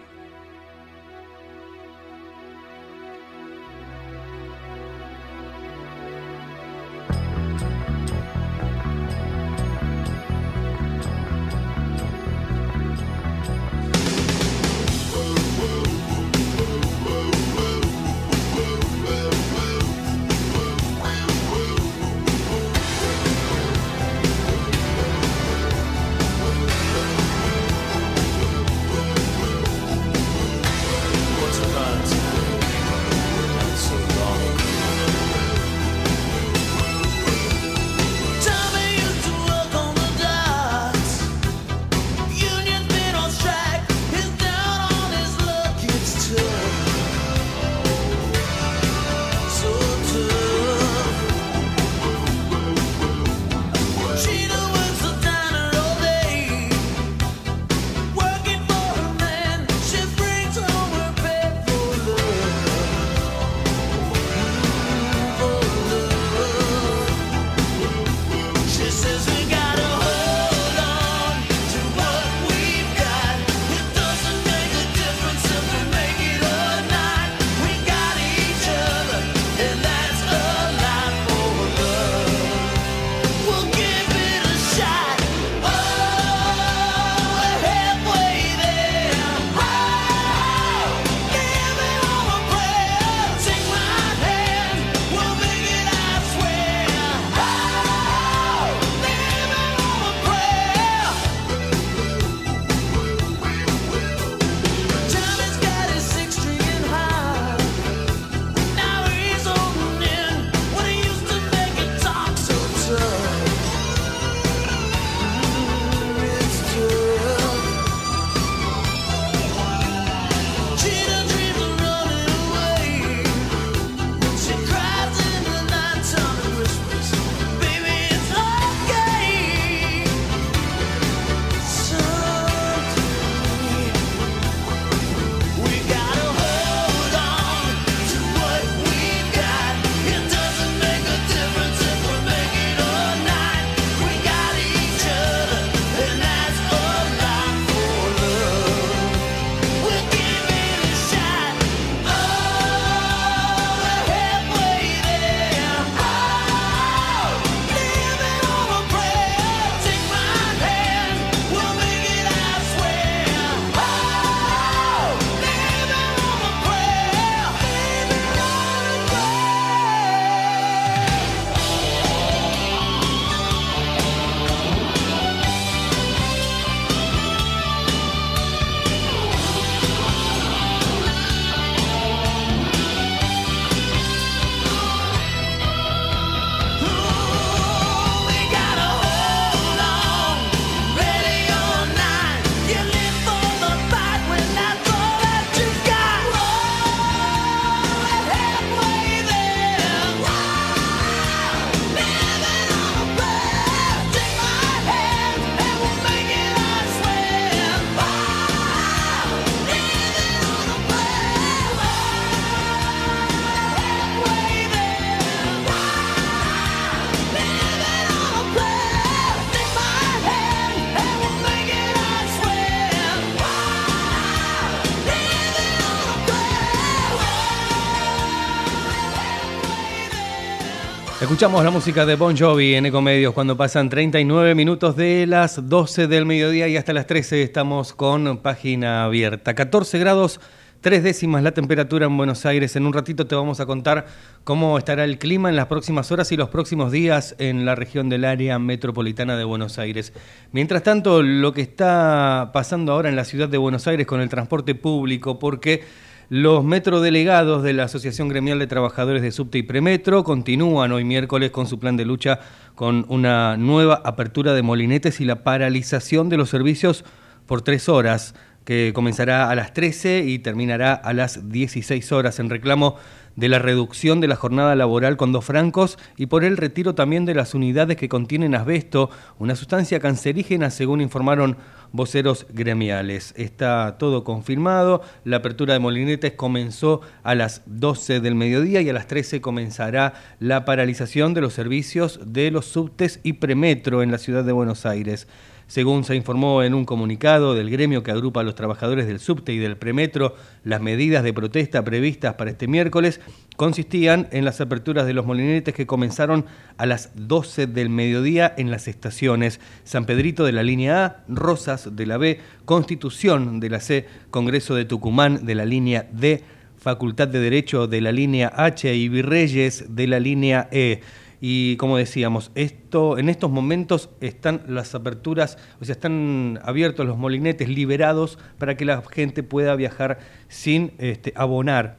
Escuchamos 231.38 231.64
la 231.64 231.70
música 231.70 232.04
de 232.08 232.16
Bon 232.16 232.36
Jovi 232.36 232.74
en 232.74 232.88
Ecomedios 232.88 233.32
cuando 233.32 233.56
pasan 233.56 233.90
39 233.90 234.56
minutos 234.56 234.96
de 234.96 235.28
las 235.28 235.70
12 235.70 236.08
del 236.08 236.26
mediodía 236.26 236.68
y 236.68 236.78
hasta 236.78 236.94
las 236.94 237.06
13 237.06 237.44
estamos 237.44 237.94
con 237.94 238.38
página 238.40 239.04
abierta. 239.04 239.54
14 239.54 240.00
grados, 240.00 240.40
tres 240.82 241.04
décimas 241.04 241.44
la 241.44 241.52
temperatura 241.52 242.08
en 242.08 242.18
Buenos 242.18 242.48
Aires. 242.48 242.76
En 242.76 242.88
un 242.88 242.94
ratito 242.94 243.28
te 243.28 243.36
vamos 243.36 243.60
a 243.60 243.68
contar 243.68 244.08
cómo 244.44 244.80
estará 244.80 245.04
el 245.04 245.20
clima 245.20 245.50
en 245.50 245.56
las 245.56 245.68
próximas 245.68 246.12
horas 246.12 246.32
y 246.32 246.38
los 246.38 246.50
próximos 246.50 246.92
días 246.92 247.36
en 247.38 247.66
la 247.66 247.76
región 247.76 248.10
del 248.10 248.26
área 248.26 248.58
metropolitana 248.58 249.38
de 249.38 249.44
Buenos 249.44 249.78
Aires. 249.78 250.14
Mientras 250.52 250.82
tanto, 250.82 251.22
lo 251.22 251.54
que 251.54 251.62
está 251.62 252.50
pasando 252.52 252.94
ahora 252.94 253.10
en 253.10 253.16
la 253.16 253.26
ciudad 253.26 253.48
de 253.48 253.60
Buenos 253.60 253.86
Aires 253.86 254.08
con 254.08 254.22
el 254.22 254.30
transporte 254.30 254.74
público, 254.74 255.38
porque... 255.38 256.07
Los 256.30 256.66
metrodelegados 256.66 257.64
de 257.64 257.72
la 257.72 257.84
Asociación 257.86 258.28
Gremial 258.28 258.60
de 258.60 258.68
Trabajadores 258.68 259.22
de 259.22 259.32
Subte 259.32 259.60
y 259.60 259.64
Premetro 259.64 260.26
continúan 260.26 260.92
hoy 260.92 261.06
miércoles 261.06 261.52
con 261.52 261.68
su 261.68 261.80
plan 261.80 261.96
de 261.96 262.04
lucha 262.04 262.42
con 262.76 263.06
una 263.08 263.56
nueva 263.56 264.02
apertura 264.04 264.54
de 264.54 264.62
molinetes 264.62 265.22
y 265.22 265.26
la 265.26 265.46
paralización 265.46 266.28
de 266.28 266.36
los 266.36 266.50
servicios 266.50 267.06
por 267.46 267.62
tres 267.62 267.88
horas, 267.88 268.36
que 268.68 268.92
comenzará 268.94 269.50
a 269.50 269.56
las 269.56 269.74
13 269.74 270.26
y 270.26 270.40
terminará 270.40 270.94
a 270.94 271.14
las 271.14 271.48
16 271.48 272.12
horas 272.12 272.38
en 272.40 272.50
reclamo 272.50 272.98
de 273.38 273.48
la 273.48 273.60
reducción 273.60 274.20
de 274.20 274.28
la 274.28 274.36
jornada 274.36 274.76
laboral 274.76 275.16
con 275.16 275.32
dos 275.32 275.46
francos 275.46 275.98
y 276.18 276.26
por 276.26 276.44
el 276.44 276.58
retiro 276.58 276.94
también 276.94 277.24
de 277.24 277.34
las 277.34 277.54
unidades 277.54 277.96
que 277.96 278.10
contienen 278.10 278.56
asbesto, 278.56 279.10
una 279.40 279.56
sustancia 279.56 280.02
cancerígena 280.02 280.70
según 280.70 281.00
informaron 281.00 281.56
voceros 281.94 282.46
gremiales. 282.50 283.34
Está 283.38 283.96
todo 283.98 284.26
confirmado, 284.26 285.02
la 285.24 285.38
apertura 285.38 285.74
de 285.74 285.80
molinetes 285.80 286.34
comenzó 286.34 287.00
a 287.24 287.36
las 287.36 287.62
12 287.68 288.20
del 288.20 288.36
mediodía 288.36 288.82
y 288.82 288.90
a 288.90 288.94
las 288.94 289.08
13 289.08 289.40
comenzará 289.40 290.14
la 290.42 290.66
paralización 290.66 291.34
de 291.34 291.40
los 291.40 291.54
servicios 291.54 292.20
de 292.26 292.52
los 292.52 292.66
subtes 292.66 293.22
y 293.24 293.34
premetro 293.34 294.04
en 294.04 294.12
la 294.12 294.18
ciudad 294.18 294.44
de 294.44 294.52
Buenos 294.52 294.86
Aires. 294.86 295.26
Según 295.68 296.06
se 296.06 296.16
informó 296.16 296.64
en 296.64 296.74
un 296.74 296.86
comunicado 296.86 297.54
del 297.54 297.70
gremio 297.70 298.02
que 298.02 298.12
agrupa 298.12 298.40
a 298.40 298.44
los 298.44 298.56
trabajadores 298.56 299.06
del 299.06 299.20
subte 299.20 299.52
y 299.52 299.58
del 299.58 299.76
premetro, 299.76 300.34
las 300.64 300.82
medidas 300.82 301.26
de 301.26 301.34
protesta 301.34 301.84
previstas 301.84 302.36
para 302.36 302.52
este 302.52 302.68
miércoles 302.68 303.20
consistían 303.58 304.30
en 304.32 304.46
las 304.46 304.62
aperturas 304.62 305.06
de 305.06 305.14
los 305.14 305.26
molinetes 305.26 305.76
que 305.76 305.86
comenzaron 305.86 306.46
a 306.78 306.86
las 306.86 307.12
12 307.16 307.68
del 307.68 307.90
mediodía 307.90 308.54
en 308.58 308.72
las 308.72 308.88
estaciones 308.88 309.60
San 309.84 310.06
Pedrito 310.06 310.46
de 310.46 310.54
la 310.54 310.64
línea 310.64 311.06
A, 311.06 311.24
Rosas 311.28 311.98
de 311.98 312.06
la 312.06 312.18
B, 312.18 312.40
Constitución 312.64 313.60
de 313.60 313.70
la 313.70 313.82
C, 313.82 314.06
Congreso 314.32 314.74
de 314.74 314.86
Tucumán 314.86 315.46
de 315.46 315.56
la 315.56 315.66
línea 315.66 316.08
D, 316.14 316.44
Facultad 316.78 317.28
de 317.28 317.40
Derecho 317.42 317.88
de 317.88 318.00
la 318.00 318.14
línea 318.14 318.54
H 318.56 318.96
y 318.96 319.10
Virreyes 319.10 319.94
de 319.94 320.08
la 320.08 320.22
línea 320.22 320.70
E. 320.72 321.02
Y 321.40 321.78
como 321.78 321.98
decíamos, 321.98 322.52
esto, 322.56 323.18
en 323.18 323.30
estos 323.30 323.52
momentos 323.52 324.10
están 324.22 324.62
las 324.68 324.96
aperturas, 324.96 325.58
o 325.80 325.86
sea, 325.86 325.94
están 325.94 326.60
abiertos 326.64 327.06
los 327.06 327.18
molinetes 327.18 327.70
liberados 327.70 328.40
para 328.58 328.76
que 328.76 328.86
la 328.86 329.02
gente 329.12 329.44
pueda 329.44 329.76
viajar 329.76 330.20
sin 330.48 330.94
este, 330.98 331.34
abonar 331.36 331.98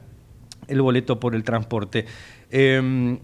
el 0.67 0.81
boleto 0.81 1.19
por 1.19 1.35
el 1.35 1.43
transporte. 1.43 2.05
Eh, 2.51 3.17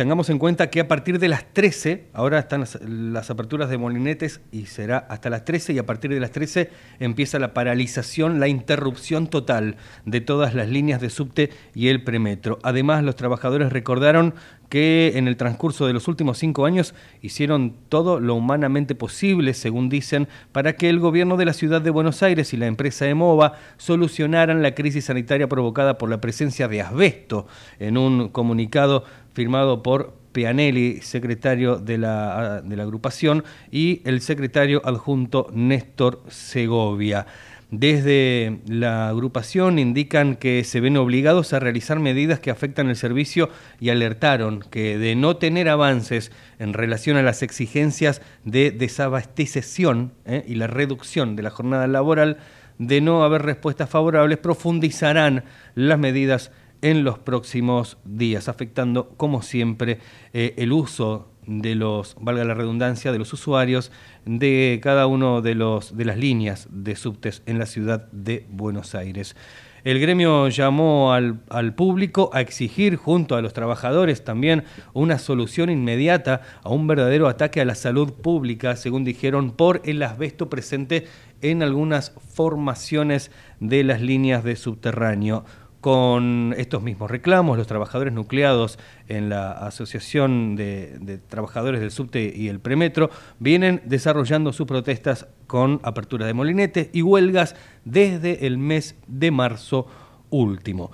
tengamos 0.00 0.30
en 0.30 0.38
cuenta 0.38 0.70
que 0.70 0.80
a 0.80 0.88
partir 0.88 1.18
de 1.18 1.28
las 1.28 1.44
13, 1.52 2.06
ahora 2.14 2.38
están 2.38 2.60
las, 2.60 2.80
las, 2.80 3.28
aperturas 3.28 3.68
de 3.68 3.76
molinetes 3.76 4.40
y 4.50 4.64
será 4.64 4.96
hasta 4.96 5.28
las 5.28 5.44
13 5.44 5.74
y 5.74 5.78
a 5.78 5.84
partir 5.84 6.10
de 6.10 6.20
las 6.20 6.30
13 6.30 6.70
empieza 7.00 7.38
la 7.38 7.52
paralización, 7.52 8.40
la 8.40 8.48
interrupción 8.48 9.26
total 9.26 9.76
de 10.06 10.22
todas 10.22 10.54
las 10.54 10.70
líneas 10.70 11.02
de 11.02 11.10
subte 11.10 11.50
y 11.74 11.88
el 11.88 12.02
premetro. 12.02 12.58
Además, 12.62 13.04
los 13.04 13.14
trabajadores 13.14 13.74
recordaron 13.74 14.32
que 14.70 15.12
en 15.16 15.28
el 15.28 15.36
transcurso 15.36 15.86
de 15.86 15.92
los 15.92 16.08
últimos 16.08 16.38
cinco 16.38 16.64
años 16.64 16.94
hicieron 17.20 17.74
todo 17.90 18.20
lo 18.20 18.36
humanamente 18.36 18.94
posible, 18.94 19.52
según 19.52 19.90
dicen, 19.90 20.28
para 20.52 20.76
que 20.76 20.88
el 20.88 21.00
gobierno 21.00 21.36
de 21.36 21.44
la 21.44 21.52
ciudad 21.52 21.82
de 21.82 21.90
Buenos 21.90 22.22
Aires 22.22 22.54
y 22.54 22.56
la 22.56 22.68
empresa 22.68 23.06
EMOVA 23.06 23.54
solucionaran 23.76 24.62
la 24.62 24.74
crisis 24.74 25.06
sanitaria 25.06 25.48
provocada 25.48 25.98
por 25.98 26.08
la 26.08 26.20
presencia 26.20 26.68
de 26.68 26.80
asbesto. 26.80 27.48
En 27.80 27.98
un 27.98 28.28
comunicado 28.28 29.04
firmado 29.34 29.82
por 29.82 30.14
Pianelli, 30.32 31.00
secretario 31.00 31.76
de 31.76 31.98
la, 31.98 32.62
de 32.62 32.76
la 32.76 32.84
agrupación, 32.84 33.44
y 33.72 34.00
el 34.04 34.20
secretario 34.20 34.80
adjunto 34.84 35.48
Néstor 35.52 36.22
Segovia. 36.28 37.26
Desde 37.70 38.62
la 38.66 39.08
agrupación 39.08 39.78
indican 39.78 40.34
que 40.34 40.64
se 40.64 40.80
ven 40.80 40.96
obligados 40.96 41.52
a 41.52 41.60
realizar 41.60 42.00
medidas 42.00 42.40
que 42.40 42.50
afectan 42.50 42.88
el 42.88 42.96
servicio 42.96 43.48
y 43.78 43.90
alertaron 43.90 44.58
que 44.58 44.98
de 44.98 45.14
no 45.14 45.36
tener 45.36 45.68
avances 45.68 46.32
en 46.58 46.72
relación 46.72 47.16
a 47.16 47.22
las 47.22 47.44
exigencias 47.44 48.22
de 48.44 48.72
desabastección 48.72 50.14
¿eh? 50.24 50.44
y 50.48 50.56
la 50.56 50.66
reducción 50.66 51.36
de 51.36 51.44
la 51.44 51.50
jornada 51.50 51.86
laboral, 51.86 52.38
de 52.78 53.00
no 53.00 53.22
haber 53.22 53.42
respuestas 53.42 53.88
favorables, 53.88 54.38
profundizarán 54.38 55.44
las 55.76 55.98
medidas 55.98 56.50
en 56.82 57.04
los 57.04 57.18
próximos 57.18 57.98
días, 58.04 58.48
afectando, 58.48 59.10
como 59.16 59.42
siempre, 59.42 59.98
eh, 60.32 60.54
el 60.56 60.72
uso 60.72 61.30
de 61.50 61.74
los, 61.74 62.16
valga 62.20 62.44
la 62.44 62.54
redundancia, 62.54 63.10
de 63.10 63.18
los 63.18 63.32
usuarios 63.32 63.90
de 64.24 64.78
cada 64.80 65.08
uno 65.08 65.42
de, 65.42 65.56
los, 65.56 65.96
de 65.96 66.04
las 66.04 66.16
líneas 66.16 66.68
de 66.70 66.94
subtes 66.94 67.42
en 67.46 67.58
la 67.58 67.66
ciudad 67.66 68.06
de 68.12 68.46
Buenos 68.48 68.94
Aires. 68.94 69.34
El 69.82 69.98
gremio 69.98 70.48
llamó 70.48 71.12
al, 71.12 71.40
al, 71.48 71.74
público 71.74 72.30
a 72.34 72.40
exigir 72.40 72.96
junto 72.96 73.34
a 73.34 73.42
los 73.42 73.52
trabajadores 73.52 74.22
también 74.22 74.64
una 74.92 75.18
solución 75.18 75.70
inmediata 75.70 76.42
a 76.62 76.68
un 76.68 76.86
verdadero 76.86 77.28
ataque 77.28 77.60
a 77.60 77.64
la 77.64 77.74
salud 77.74 78.12
pública, 78.12 78.76
según 78.76 79.04
dijeron, 79.04 79.50
por 79.50 79.80
el 79.84 80.02
asbesto 80.02 80.50
presente 80.50 81.06
en 81.40 81.62
algunas 81.62 82.12
formaciones 82.34 83.32
de 83.58 83.82
las 83.82 84.02
líneas 84.02 84.44
de 84.44 84.54
subterráneo 84.54 85.44
con 85.80 86.54
estos 86.58 86.82
mismos 86.82 87.10
reclamos, 87.10 87.56
los 87.56 87.66
trabajadores 87.66 88.12
nucleados 88.12 88.78
en 89.08 89.28
la 89.28 89.52
Asociación 89.52 90.56
de, 90.56 91.20
Trabajadores 91.28 91.80
del 91.80 91.90
Subte 91.90 92.32
y 92.34 92.48
el 92.48 92.60
Premetro 92.60 93.10
vienen 93.38 93.82
desarrollando 93.86 94.52
sus 94.52 94.66
protestas 94.66 95.26
con 95.46 95.80
apertura 95.82 96.26
de 96.26 96.34
molinetes 96.34 96.90
y 96.92 97.02
huelgas 97.02 97.56
desde 97.84 98.46
el 98.46 98.58
mes 98.58 98.96
de 99.06 99.30
marzo 99.30 99.86
último. 100.28 100.90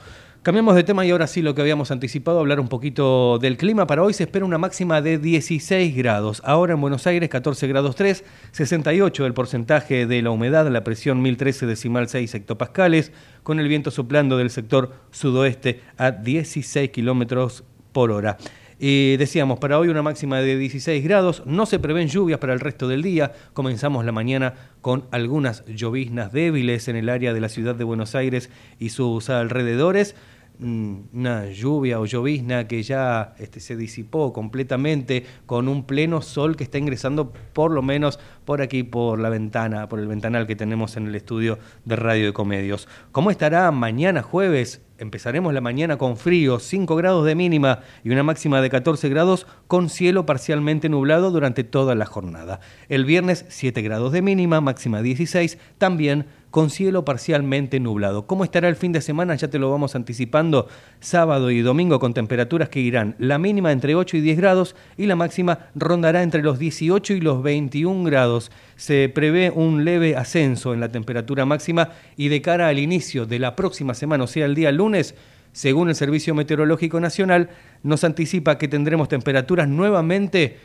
Cambiamos 0.47 0.77
de 0.77 0.85
tema 0.85 1.05
y 1.05 1.11
ahora 1.11 1.27
sí 1.27 1.43
lo 1.43 1.57
que 1.57 1.61
habíamos 1.61 1.91
anticipado, 1.91 2.39
hablar 2.39 2.61
un 2.61 2.69
poquito 2.69 3.41
del 3.41 3.57
clima. 3.57 3.89
Para 3.89 4.05
hoy 4.05 4.13
se 4.13 4.23
espera 4.23 4.45
una 4.45 4.59
máxima 4.59 5.03
de 5.03 5.19
16 5.19 5.97
grados. 5.97 6.41
Ahora 6.45 6.75
en 6.75 6.81
Buenos 6.81 7.05
Aires 7.09 7.29
14 7.29 7.67
grados 7.67 7.97
3, 7.97 8.23
68 8.53 9.27
el 9.27 9.35
porcentaje 9.35 10.07
de 10.07 10.23
la 10.23 10.31
humedad, 10.31 10.69
la 10.69 10.85
presión 10.85 11.21
1013 11.21 11.67
decimal 11.67 12.09
6 12.09 12.33
hectopascales, 12.33 13.11
con 13.43 13.59
el 13.59 13.67
viento 13.67 13.91
soplando 13.91 14.37
del 14.37 14.51
sector 14.51 14.93
sudoeste 15.11 15.81
a 15.97 16.13
16 16.13 16.91
kilómetros 16.91 17.65
por 17.91 18.13
hora. 18.13 18.39
Decíamos, 18.79 19.59
para 19.59 19.81
hoy 19.81 19.89
una 19.89 20.03
máxima 20.03 20.39
de 20.39 20.57
16 20.57 21.03
grados, 21.03 21.43
no 21.45 21.67
se 21.67 21.81
prevén 21.81 22.07
lluvias 22.07 22.39
para 22.39 22.53
el 22.53 22.61
resto 22.61 22.87
del 22.87 23.03
día. 23.03 23.33
Comenzamos 23.53 24.05
la 24.05 24.13
mañana 24.13 24.55
con 24.81 25.07
algunas 25.11 25.65
lloviznas 25.67 26.31
débiles 26.31 26.87
en 26.87 26.95
el 26.95 27.09
área 27.09 27.35
de 27.35 27.41
la 27.41 27.49
ciudad 27.49 27.75
de 27.75 27.83
Buenos 27.83 28.15
Aires 28.15 28.49
y 28.79 28.91
sus 28.91 29.29
alrededores 29.29 30.15
una 30.61 31.47
lluvia 31.47 32.01
o 32.01 32.07
llovizna 32.07 32.67
que 32.67 32.83
ya 32.83 33.35
este, 33.39 33.61
se 33.61 33.77
disipó 33.77 34.33
completamente 34.33 35.25
con 35.47 35.69
un 35.69 35.85
pleno 35.85 36.23
sol 36.23 36.57
que 36.57 36.65
está 36.65 36.79
ingresando 36.79 37.33
por 37.53 37.71
lo 37.71 37.83
menos 37.83 38.19
por 38.45 38.63
aquí, 38.63 38.83
por 38.83 39.19
la 39.19 39.29
ventana, 39.29 39.89
por 39.89 39.99
el 39.99 40.07
ventanal 40.07 40.47
que 40.47 40.57
tenemos 40.57 40.97
en 40.97 41.07
el 41.07 41.15
estudio 41.15 41.59
de 41.85 41.97
Radio 41.97 42.27
de 42.27 42.33
Comedios. 42.33 42.89
¿Cómo 43.13 43.31
estará 43.31 43.71
mañana 43.71 44.23
jueves? 44.23 44.81
Empezaremos 44.99 45.53
la 45.53 45.61
mañana 45.61 45.99
con 45.99 46.17
frío, 46.17 46.59
5 46.59 46.97
grados 46.97 47.27
de 47.27 47.35
mínima 47.35 47.81
y 48.03 48.11
una 48.11 48.23
máxima 48.23 48.63
de 48.63 48.71
14 48.71 49.11
grados 49.11 49.47
con 49.67 49.91
cielo 49.91 50.25
parcialmente 50.25 50.89
nublado 50.89 51.31
durante 51.31 51.65
toda 51.65 51.95
la 51.95 52.07
jornada. 52.07 52.61
El 52.89 53.05
viernes 53.05 53.45
7 53.49 53.83
grados 53.83 54.13
de 54.13 54.23
mínima, 54.23 54.63
máxima 54.63 55.03
16, 55.03 55.59
también 55.77 56.27
con 56.57 56.71
cielo 56.71 57.05
parcialmente 57.05 57.81
nublado. 57.81 58.27
¿Cómo 58.27 58.43
estará 58.43 58.67
el 58.71 58.77
fin 58.77 58.91
de 58.91 59.03
semana? 59.03 59.35
Ya 59.35 59.49
te 59.49 59.59
lo 59.59 59.71
vamos 59.71 59.95
anticipando. 59.95 60.69
Sábado 61.01 61.51
y 61.51 61.61
domingo 61.61 62.01
con 62.01 62.15
temperaturas 62.15 62.71
que 62.71 62.81
irán 62.81 63.15
la 63.19 63.37
mínima 63.37 63.73
entre 63.73 63.95
8 63.95 64.17
y 64.17 64.21
10 64.23 64.39
grados 64.39 64.75
y 64.97 65.05
la 65.05 65.17
máxima 65.17 65.69
rondará 65.75 66.23
entre 66.23 66.43
los 66.43 66.59
18 66.59 67.13
y 67.13 67.21
los 67.21 67.43
21 67.43 68.05
grados. 68.05 68.51
Se 68.75 69.11
prevé 69.11 69.51
un 69.51 69.85
leve 69.85 70.17
ascenso 70.17 70.73
en 70.73 70.81
la 70.81 70.89
temperatura 70.89 71.45
máxima 71.45 71.91
y 72.17 72.29
de 72.29 72.41
cara 72.41 72.69
al 72.69 72.79
inicio 72.79 73.27
de 73.27 73.39
la 73.39 73.55
próxima 73.55 73.93
semana, 73.93 74.25
o 74.25 74.27
sea, 74.27 74.47
el 74.47 74.55
día 74.55 74.73
lunes, 74.73 75.15
según 75.53 75.91
el 75.91 75.95
Servicio 75.95 76.35
Meteorológico 76.35 76.99
Nacional, 77.01 77.51
nos 77.83 78.03
anticipa 78.03 78.57
que 78.57 78.67
tendremos 78.67 79.09
temperaturas 79.09 79.69
nuevamente 79.69 80.57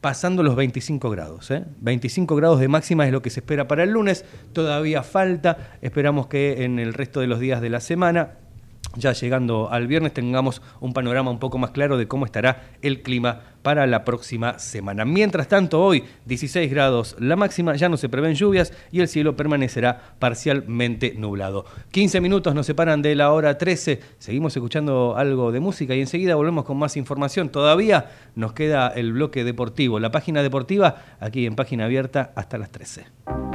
pasando 0.00 0.42
los 0.42 0.56
25 0.56 1.10
grados. 1.10 1.50
¿eh? 1.50 1.64
25 1.80 2.36
grados 2.36 2.60
de 2.60 2.68
máxima 2.68 3.06
es 3.06 3.12
lo 3.12 3.22
que 3.22 3.30
se 3.30 3.40
espera 3.40 3.68
para 3.68 3.82
el 3.82 3.90
lunes, 3.90 4.24
todavía 4.52 5.02
falta, 5.02 5.78
esperamos 5.82 6.26
que 6.28 6.64
en 6.64 6.78
el 6.78 6.94
resto 6.94 7.20
de 7.20 7.26
los 7.26 7.40
días 7.40 7.60
de 7.60 7.70
la 7.70 7.80
semana 7.80 8.34
ya 8.96 9.12
llegando 9.12 9.70
al 9.70 9.86
viernes 9.86 10.14
tengamos 10.14 10.62
un 10.80 10.92
panorama 10.92 11.30
un 11.30 11.38
poco 11.38 11.58
más 11.58 11.70
claro 11.70 11.98
de 11.98 12.08
cómo 12.08 12.24
estará 12.24 12.70
el 12.82 13.02
clima 13.02 13.40
para 13.62 13.86
la 13.86 14.04
próxima 14.04 14.58
semana. 14.58 15.04
Mientras 15.04 15.48
tanto, 15.48 15.82
hoy 15.82 16.04
16 16.26 16.70
grados 16.70 17.16
la 17.18 17.36
máxima, 17.36 17.76
ya 17.76 17.88
no 17.88 17.96
se 17.96 18.08
prevén 18.08 18.34
lluvias 18.34 18.72
y 18.90 19.00
el 19.00 19.08
cielo 19.08 19.36
permanecerá 19.36 20.14
parcialmente 20.18 21.14
nublado. 21.16 21.64
15 21.90 22.20
minutos 22.20 22.54
nos 22.54 22.66
separan 22.66 23.02
de 23.02 23.14
la 23.14 23.32
hora 23.32 23.58
13, 23.58 24.00
seguimos 24.18 24.56
escuchando 24.56 25.16
algo 25.16 25.52
de 25.52 25.60
música 25.60 25.94
y 25.94 26.00
enseguida 26.00 26.34
volvemos 26.34 26.64
con 26.64 26.78
más 26.78 26.96
información. 26.96 27.50
Todavía 27.50 28.10
nos 28.34 28.52
queda 28.52 28.88
el 28.88 29.12
bloque 29.12 29.44
deportivo, 29.44 30.00
la 30.00 30.10
página 30.10 30.42
deportiva 30.42 31.02
aquí 31.20 31.46
en 31.46 31.56
página 31.56 31.84
abierta 31.84 32.32
hasta 32.36 32.58
las 32.58 32.70
13. 32.70 33.47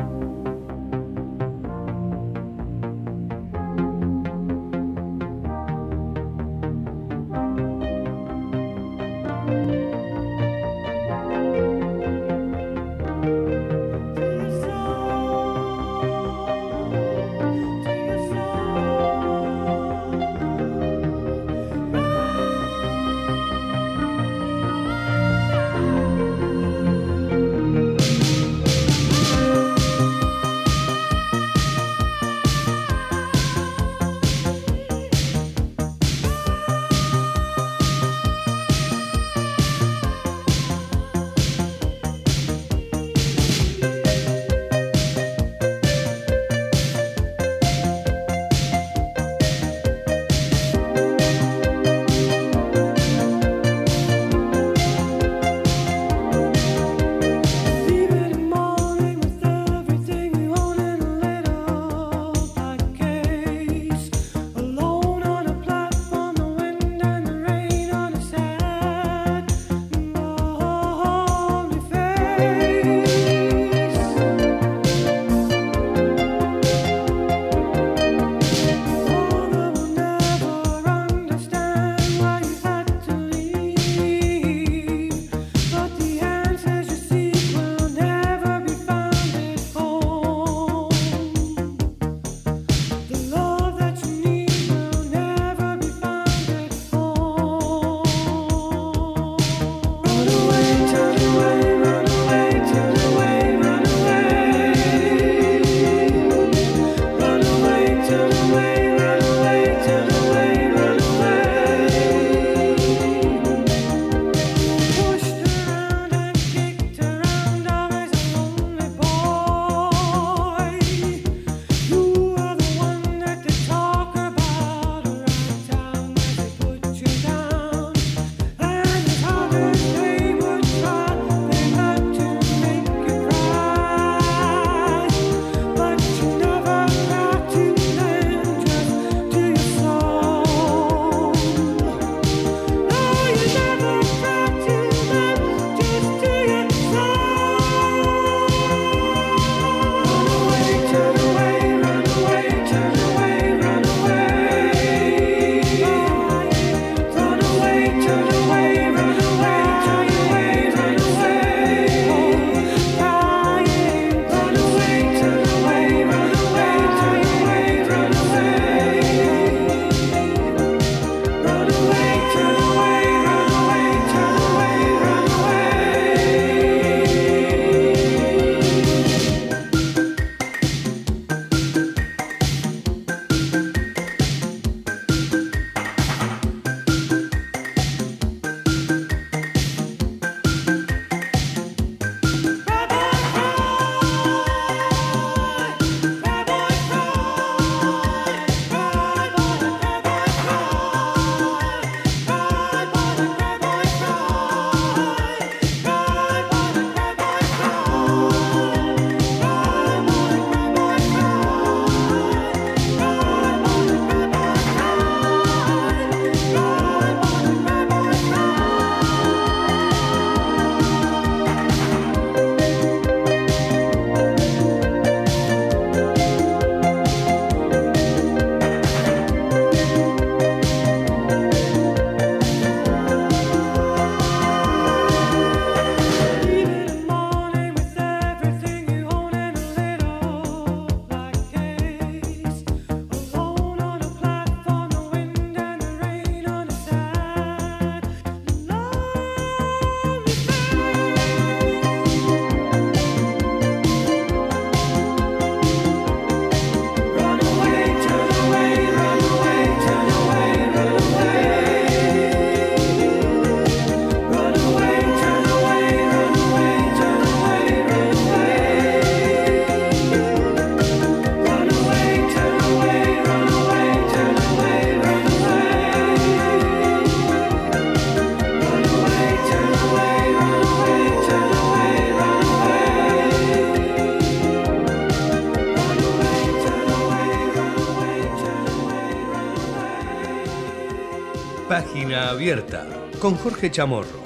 Con 293.24 293.38
Jorge 293.38 293.72
Chamorro. 293.72 294.23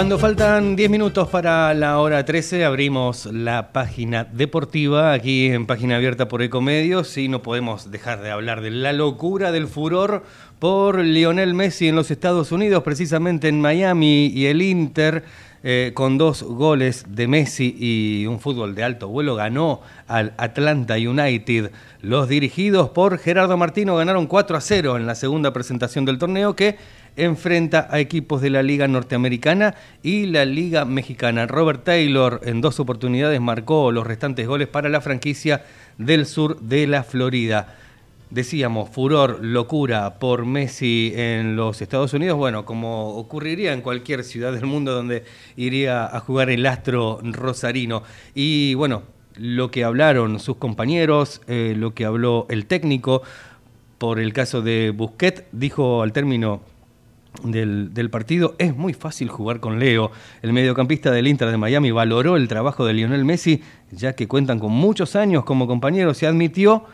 Cuando 0.00 0.18
faltan 0.18 0.76
10 0.76 0.88
minutos 0.88 1.28
para 1.28 1.74
la 1.74 1.98
hora 1.98 2.24
13, 2.24 2.64
abrimos 2.64 3.26
la 3.26 3.70
página 3.70 4.24
deportiva 4.24 5.12
aquí 5.12 5.48
en 5.48 5.66
página 5.66 5.96
abierta 5.96 6.26
por 6.26 6.40
Ecomedios 6.40 7.18
y 7.18 7.28
no 7.28 7.42
podemos 7.42 7.90
dejar 7.90 8.22
de 8.22 8.30
hablar 8.30 8.62
de 8.62 8.70
la 8.70 8.94
locura 8.94 9.52
del 9.52 9.68
furor 9.68 10.22
por 10.58 11.00
Lionel 11.00 11.52
Messi 11.52 11.88
en 11.88 11.96
los 11.96 12.10
Estados 12.10 12.50
Unidos, 12.50 12.82
precisamente 12.82 13.48
en 13.48 13.60
Miami 13.60 14.28
y 14.28 14.46
el 14.46 14.62
Inter. 14.62 15.22
eh, 15.62 15.92
con 15.92 16.16
dos 16.16 16.42
goles 16.42 17.04
de 17.08 17.28
Messi 17.28 17.76
y 17.78 18.24
un 18.26 18.40
fútbol 18.40 18.74
de 18.74 18.82
alto 18.82 19.08
vuelo, 19.08 19.34
ganó 19.34 19.82
al 20.06 20.32
Atlanta 20.38 20.94
United. 20.94 21.70
Los 22.00 22.28
dirigidos 22.28 22.88
por 22.88 23.18
Gerardo 23.18 23.58
Martino 23.58 23.96
ganaron 23.96 24.26
4 24.26 24.56
a 24.56 24.60
0 24.62 24.96
en 24.96 25.06
la 25.06 25.14
segunda 25.14 25.52
presentación 25.52 26.06
del 26.06 26.16
torneo 26.16 26.56
que 26.56 26.78
enfrenta 27.16 27.88
a 27.90 28.00
equipos 28.00 28.40
de 28.40 28.50
la 28.50 28.62
Liga 28.62 28.88
Norteamericana 28.88 29.74
y 30.02 30.26
la 30.26 30.44
Liga 30.44 30.84
Mexicana. 30.84 31.46
Robert 31.46 31.84
Taylor 31.84 32.40
en 32.44 32.60
dos 32.60 32.80
oportunidades 32.80 33.40
marcó 33.40 33.92
los 33.92 34.06
restantes 34.06 34.46
goles 34.46 34.68
para 34.68 34.88
la 34.88 35.00
franquicia 35.00 35.64
del 35.98 36.26
sur 36.26 36.60
de 36.60 36.86
la 36.86 37.02
Florida. 37.02 37.76
Decíamos, 38.30 38.90
furor, 38.90 39.38
locura 39.42 40.20
por 40.20 40.46
Messi 40.46 41.12
en 41.16 41.56
los 41.56 41.82
Estados 41.82 42.14
Unidos, 42.14 42.38
bueno, 42.38 42.64
como 42.64 43.16
ocurriría 43.16 43.72
en 43.72 43.80
cualquier 43.80 44.22
ciudad 44.22 44.52
del 44.52 44.66
mundo 44.66 44.94
donde 44.94 45.24
iría 45.56 46.06
a 46.06 46.20
jugar 46.20 46.48
el 46.48 46.64
astro 46.66 47.18
rosarino. 47.24 48.04
Y 48.34 48.74
bueno, 48.74 49.02
lo 49.36 49.70
que 49.72 49.82
hablaron 49.82 50.38
sus 50.38 50.56
compañeros, 50.56 51.40
eh, 51.48 51.74
lo 51.76 51.92
que 51.92 52.04
habló 52.04 52.46
el 52.50 52.66
técnico, 52.66 53.22
por 53.98 54.20
el 54.20 54.32
caso 54.32 54.62
de 54.62 54.90
Busquets, 54.90 55.44
dijo 55.52 56.02
al 56.02 56.12
término 56.12 56.62
del, 57.44 58.10
partido, 58.10 58.54
es 58.58 58.76
muy 58.76 58.92
fácil 58.94 59.28
jugar 59.28 59.60
con 59.60 59.78
Leo. 59.78 60.10
El 60.42 60.52
mediocampista 60.52 61.10
del 61.10 61.28
Inter 61.28 61.50
de 61.50 61.56
Miami 61.56 61.90
valoró 61.90 62.36
el 62.36 62.48
trabajo 62.48 62.84
de 62.84 62.94
Lionel 62.94 63.24
Messi, 63.24 63.62
ya 63.90 64.14
que 64.14 64.28
cuentan 64.28 64.58
con 64.58 64.72
muchos 64.72 65.16
años 65.16 65.44
como 65.44 65.66
compañeros 65.66 66.22
y 66.22 66.26
admitió 66.26 66.84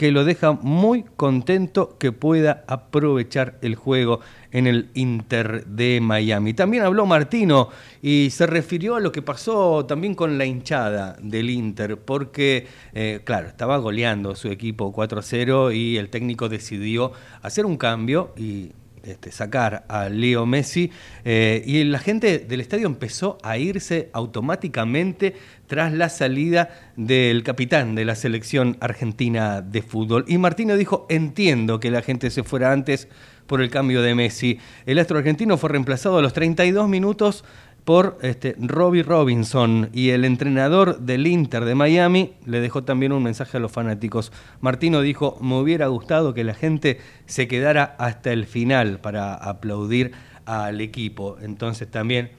que 0.00 0.12
lo 0.12 0.24
deja 0.24 0.52
muy 0.52 1.04
contento 1.16 1.98
que 1.98 2.10
pueda 2.10 2.64
aprovechar 2.68 3.58
el 3.60 3.74
juego 3.74 4.20
en 4.50 4.66
el 4.66 4.88
Inter 4.94 5.66
de 5.66 6.00
Miami. 6.00 6.54
También 6.54 6.84
habló 6.84 7.04
Martino 7.04 7.68
y 8.00 8.30
se 8.30 8.46
refirió 8.46 8.96
a 8.96 9.00
lo 9.00 9.12
que 9.12 9.20
pasó 9.20 9.84
también 9.84 10.14
con 10.14 10.38
la 10.38 10.46
hinchada 10.46 11.18
del 11.20 11.50
Inter, 11.50 11.98
porque, 11.98 12.66
eh, 12.94 13.20
claro, 13.24 13.48
estaba 13.48 13.76
goleando 13.76 14.34
su 14.34 14.48
equipo 14.48 14.90
4-0 14.90 15.76
y 15.76 15.98
el 15.98 16.08
técnico 16.08 16.48
decidió 16.48 17.12
hacer 17.42 17.66
un 17.66 17.76
cambio 17.76 18.32
y 18.38 18.72
este, 19.02 19.32
sacar 19.32 19.84
a 19.88 20.08
Leo 20.08 20.46
Messi 20.46 20.90
eh, 21.24 21.62
y 21.64 21.84
la 21.84 21.98
gente 21.98 22.38
del 22.38 22.60
estadio 22.60 22.86
empezó 22.86 23.38
a 23.42 23.58
irse 23.58 24.10
automáticamente 24.12 25.34
tras 25.66 25.92
la 25.92 26.08
salida 26.08 26.70
del 26.96 27.42
capitán 27.42 27.94
de 27.94 28.04
la 28.04 28.14
selección 28.14 28.76
argentina 28.80 29.62
de 29.62 29.82
fútbol. 29.82 30.24
Y 30.28 30.38
Martino 30.38 30.76
dijo, 30.76 31.06
entiendo 31.08 31.80
que 31.80 31.90
la 31.90 32.02
gente 32.02 32.30
se 32.30 32.42
fuera 32.42 32.72
antes 32.72 33.08
por 33.46 33.60
el 33.60 33.70
cambio 33.70 34.02
de 34.02 34.14
Messi. 34.14 34.58
El 34.86 34.98
astro 34.98 35.18
argentino 35.18 35.58
fue 35.58 35.70
reemplazado 35.70 36.18
a 36.18 36.22
los 36.22 36.32
32 36.32 36.88
minutos 36.88 37.44
por 37.84 38.18
este, 38.22 38.54
Robbie 38.58 39.02
Robinson 39.02 39.90
y 39.92 40.10
el 40.10 40.24
entrenador 40.24 41.00
del 41.00 41.26
Inter 41.26 41.64
de 41.64 41.74
Miami 41.74 42.34
le 42.44 42.60
dejó 42.60 42.84
también 42.84 43.12
un 43.12 43.22
mensaje 43.22 43.56
a 43.56 43.60
los 43.60 43.72
fanáticos. 43.72 44.32
Martino 44.60 45.00
dijo, 45.00 45.38
me 45.40 45.58
hubiera 45.58 45.86
gustado 45.86 46.34
que 46.34 46.44
la 46.44 46.54
gente 46.54 47.00
se 47.26 47.48
quedara 47.48 47.96
hasta 47.98 48.32
el 48.32 48.46
final 48.46 49.00
para 49.00 49.34
aplaudir 49.34 50.12
al 50.44 50.80
equipo. 50.80 51.36
Entonces 51.40 51.90
también, 51.90 52.32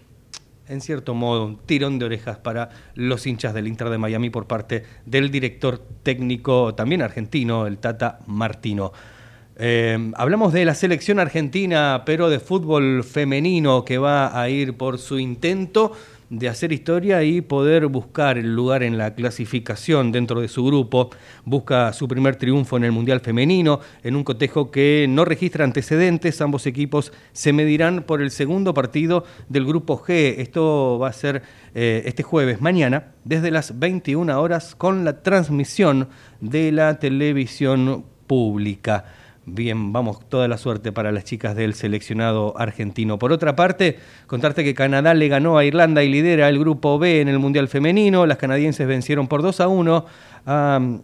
en 0.67 0.81
cierto 0.81 1.13
modo, 1.13 1.45
un 1.45 1.57
tirón 1.57 1.99
de 1.99 2.05
orejas 2.05 2.37
para 2.37 2.69
los 2.95 3.25
hinchas 3.25 3.53
del 3.53 3.67
Inter 3.67 3.89
de 3.89 3.97
Miami 3.97 4.29
por 4.29 4.47
parte 4.47 4.83
del 5.05 5.31
director 5.31 5.81
técnico 6.03 6.75
también 6.75 7.01
argentino, 7.01 7.67
el 7.67 7.77
Tata 7.77 8.19
Martino. 8.27 8.91
Eh, 9.63 10.11
hablamos 10.15 10.53
de 10.53 10.65
la 10.65 10.73
selección 10.73 11.19
argentina, 11.19 12.01
pero 12.03 12.31
de 12.31 12.39
fútbol 12.39 13.03
femenino 13.03 13.85
que 13.85 13.99
va 13.99 14.41
a 14.41 14.49
ir 14.49 14.75
por 14.75 14.97
su 14.97 15.19
intento 15.19 15.91
de 16.31 16.49
hacer 16.49 16.71
historia 16.71 17.21
y 17.21 17.41
poder 17.41 17.85
buscar 17.85 18.39
el 18.39 18.55
lugar 18.55 18.81
en 18.81 18.97
la 18.97 19.13
clasificación 19.13 20.11
dentro 20.11 20.41
de 20.41 20.47
su 20.47 20.65
grupo. 20.65 21.11
Busca 21.45 21.93
su 21.93 22.07
primer 22.07 22.37
triunfo 22.37 22.75
en 22.75 22.85
el 22.85 22.91
Mundial 22.91 23.19
Femenino, 23.19 23.81
en 24.01 24.15
un 24.15 24.23
cotejo 24.23 24.71
que 24.71 25.05
no 25.07 25.25
registra 25.25 25.63
antecedentes. 25.63 26.41
Ambos 26.41 26.65
equipos 26.65 27.13
se 27.31 27.53
medirán 27.53 28.01
por 28.01 28.23
el 28.23 28.31
segundo 28.31 28.73
partido 28.73 29.25
del 29.47 29.67
Grupo 29.67 30.01
G. 30.01 30.37
Esto 30.39 30.97
va 30.99 31.09
a 31.09 31.13
ser 31.13 31.43
eh, 31.75 32.01
este 32.05 32.23
jueves, 32.23 32.61
mañana, 32.61 33.11
desde 33.25 33.51
las 33.51 33.77
21 33.77 34.41
horas, 34.41 34.73
con 34.73 35.05
la 35.05 35.21
transmisión 35.21 36.09
de 36.39 36.71
la 36.71 36.97
televisión 36.97 38.05
pública. 38.25 39.05
Bien, 39.53 39.91
vamos, 39.91 40.29
toda 40.29 40.47
la 40.47 40.57
suerte 40.57 40.93
para 40.93 41.11
las 41.11 41.25
chicas 41.25 41.57
del 41.57 41.73
seleccionado 41.73 42.57
argentino. 42.57 43.19
Por 43.19 43.33
otra 43.33 43.53
parte, 43.53 43.99
contarte 44.25 44.63
que 44.63 44.73
Canadá 44.73 45.13
le 45.13 45.27
ganó 45.27 45.57
a 45.57 45.65
Irlanda 45.65 46.03
y 46.03 46.09
lidera 46.09 46.47
el 46.47 46.57
grupo 46.57 46.97
B 46.97 47.19
en 47.19 47.27
el 47.27 47.37
Mundial 47.37 47.67
Femenino. 47.67 48.25
Las 48.25 48.37
canadienses 48.37 48.87
vencieron 48.87 49.27
por 49.27 49.41
2 49.41 49.59
a 49.59 49.67
1 49.67 50.05
a 50.45 50.77
um, 50.79 51.01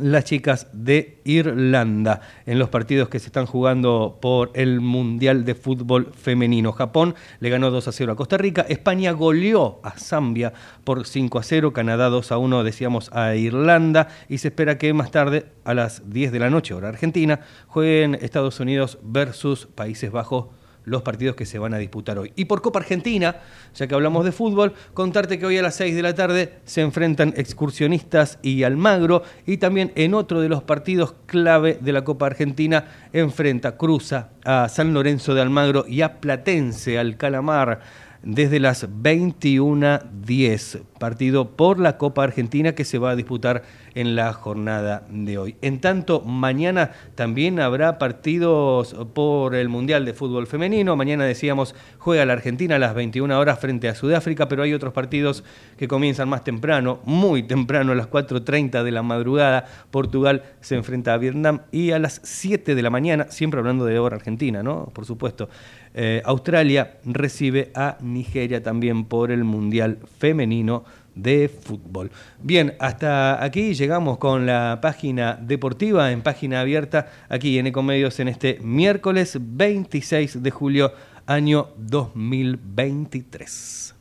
las 0.00 0.24
chicas 0.24 0.68
de 0.72 1.20
Irlanda 1.24 2.20
en 2.46 2.58
los 2.58 2.68
partidos 2.68 3.08
que 3.08 3.18
se 3.18 3.26
están 3.26 3.46
jugando 3.46 4.18
por 4.20 4.50
el 4.54 4.80
Mundial 4.80 5.44
de 5.44 5.54
Fútbol 5.54 6.12
Femenino. 6.12 6.72
Japón 6.72 7.14
le 7.40 7.50
ganó 7.50 7.70
2 7.70 7.88
a 7.88 7.92
0 7.92 8.12
a 8.12 8.16
Costa 8.16 8.36
Rica. 8.36 8.64
España 8.68 9.12
goleó 9.12 9.80
a 9.82 9.90
Zambia 9.92 10.52
por 10.84 11.06
5 11.06 11.38
a 11.38 11.42
0. 11.42 11.72
Canadá 11.72 12.08
2 12.08 12.32
a 12.32 12.38
1, 12.38 12.64
decíamos, 12.64 13.10
a 13.12 13.34
Irlanda. 13.34 14.08
Y 14.28 14.38
se 14.38 14.48
espera 14.48 14.78
que 14.78 14.92
más 14.92 15.10
tarde, 15.10 15.46
a 15.64 15.74
las 15.74 16.10
10 16.10 16.32
de 16.32 16.38
la 16.38 16.50
noche, 16.50 16.74
hora 16.74 16.88
argentina, 16.88 17.40
jueguen 17.66 18.14
Estados 18.14 18.60
Unidos 18.60 18.98
versus 19.02 19.66
Países 19.66 20.10
Bajos 20.10 20.46
los 20.88 21.02
partidos 21.02 21.36
que 21.36 21.46
se 21.46 21.58
van 21.58 21.74
a 21.74 21.78
disputar 21.78 22.18
hoy. 22.18 22.32
Y 22.36 22.46
por 22.46 22.62
Copa 22.62 22.80
Argentina, 22.80 23.36
ya 23.74 23.86
que 23.86 23.94
hablamos 23.94 24.24
de 24.24 24.32
fútbol, 24.32 24.74
contarte 24.94 25.38
que 25.38 25.46
hoy 25.46 25.58
a 25.58 25.62
las 25.62 25.76
6 25.76 25.94
de 25.94 26.02
la 26.02 26.14
tarde 26.14 26.54
se 26.64 26.80
enfrentan 26.80 27.34
excursionistas 27.36 28.38
y 28.42 28.62
Almagro 28.62 29.22
y 29.46 29.58
también 29.58 29.92
en 29.94 30.14
otro 30.14 30.40
de 30.40 30.48
los 30.48 30.62
partidos 30.62 31.14
clave 31.26 31.78
de 31.80 31.92
la 31.92 32.04
Copa 32.04 32.26
Argentina 32.26 32.86
enfrenta, 33.12 33.76
cruza 33.76 34.30
a 34.44 34.68
San 34.68 34.94
Lorenzo 34.94 35.34
de 35.34 35.42
Almagro 35.42 35.84
y 35.86 36.02
a 36.02 36.20
Platense, 36.20 36.98
al 36.98 37.16
Calamar 37.16 37.80
desde 38.28 38.60
las 38.60 38.86
21.10, 38.86 40.82
partido 40.98 41.56
por 41.56 41.80
la 41.80 41.96
Copa 41.96 42.24
Argentina 42.24 42.74
que 42.74 42.84
se 42.84 42.98
va 42.98 43.12
a 43.12 43.16
disputar 43.16 43.62
en 43.94 44.16
la 44.16 44.34
jornada 44.34 45.06
de 45.08 45.38
hoy. 45.38 45.56
En 45.62 45.80
tanto, 45.80 46.20
mañana 46.20 46.90
también 47.14 47.58
habrá 47.58 47.96
partidos 47.96 48.94
por 49.14 49.54
el 49.54 49.70
Mundial 49.70 50.04
de 50.04 50.12
Fútbol 50.12 50.46
Femenino. 50.46 50.94
Mañana 50.94 51.24
decíamos, 51.24 51.74
juega 51.96 52.26
la 52.26 52.34
Argentina 52.34 52.76
a 52.76 52.78
las 52.78 52.94
21 52.94 53.38
horas 53.38 53.60
frente 53.60 53.88
a 53.88 53.94
Sudáfrica, 53.94 54.46
pero 54.46 54.62
hay 54.62 54.74
otros 54.74 54.92
partidos 54.92 55.42
que 55.78 55.88
comienzan 55.88 56.28
más 56.28 56.44
temprano, 56.44 57.00
muy 57.06 57.44
temprano, 57.44 57.92
a 57.92 57.94
las 57.94 58.10
4.30 58.10 58.82
de 58.82 58.90
la 58.92 59.02
madrugada. 59.02 59.64
Portugal 59.90 60.42
se 60.60 60.74
enfrenta 60.74 61.14
a 61.14 61.16
Vietnam 61.16 61.62
y 61.72 61.92
a 61.92 61.98
las 61.98 62.20
7 62.24 62.74
de 62.74 62.82
la 62.82 62.90
mañana, 62.90 63.28
siempre 63.30 63.58
hablando 63.58 63.86
de 63.86 63.98
hora 63.98 64.16
argentina, 64.16 64.62
¿no? 64.62 64.90
Por 64.92 65.06
supuesto. 65.06 65.48
Eh, 65.94 66.22
Australia 66.24 66.98
recibe 67.04 67.70
a 67.74 67.96
Nigeria 68.18 68.62
también 68.62 69.04
por 69.04 69.30
el 69.30 69.44
Mundial 69.44 69.98
Femenino 70.18 70.84
de 71.14 71.48
fútbol. 71.48 72.10
Bien, 72.42 72.74
hasta 72.78 73.42
aquí 73.42 73.74
llegamos 73.74 74.18
con 74.18 74.46
la 74.46 74.78
página 74.80 75.38
deportiva 75.40 76.12
en 76.12 76.22
página 76.22 76.60
abierta 76.60 77.10
aquí 77.28 77.58
en 77.58 77.66
Ecomedios 77.66 78.20
en 78.20 78.28
este 78.28 78.58
miércoles 78.62 79.36
26 79.40 80.42
de 80.42 80.50
julio 80.50 80.92
año 81.26 81.68
2023. 81.76 83.94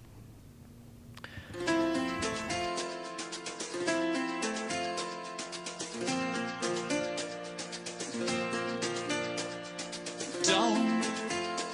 Don't 10.43 11.03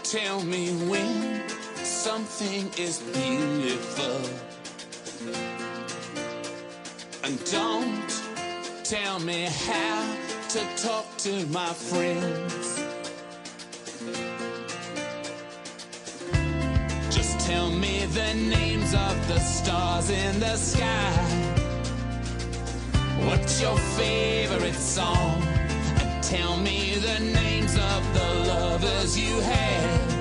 tell 0.04 0.44
me 0.44 0.72
when 0.90 1.23
something 2.14 2.70
is 2.78 3.00
beautiful. 3.12 4.22
And 7.24 7.36
don't 7.52 8.12
tell 8.84 9.20
me 9.20 9.48
how 9.68 10.16
to 10.50 10.60
talk 10.78 11.08
to 11.26 11.34
my 11.48 11.74
friends. 11.74 12.66
Just 17.10 17.40
tell 17.48 17.72
me 17.72 18.06
the 18.06 18.34
names 18.58 18.94
of 18.94 19.16
the 19.28 19.40
stars 19.40 20.12
in 20.12 20.40
the 20.40 20.56
sky. 20.56 21.14
What's 23.26 23.60
your 23.60 23.78
favorite 23.98 24.82
song? 24.98 25.42
And 26.00 26.24
tell 26.24 26.58
me 26.58 26.94
the 27.10 27.20
names 27.42 27.76
of 27.76 28.02
the 28.14 28.30
lovers 28.54 29.18
you 29.18 29.40
had 29.40 30.13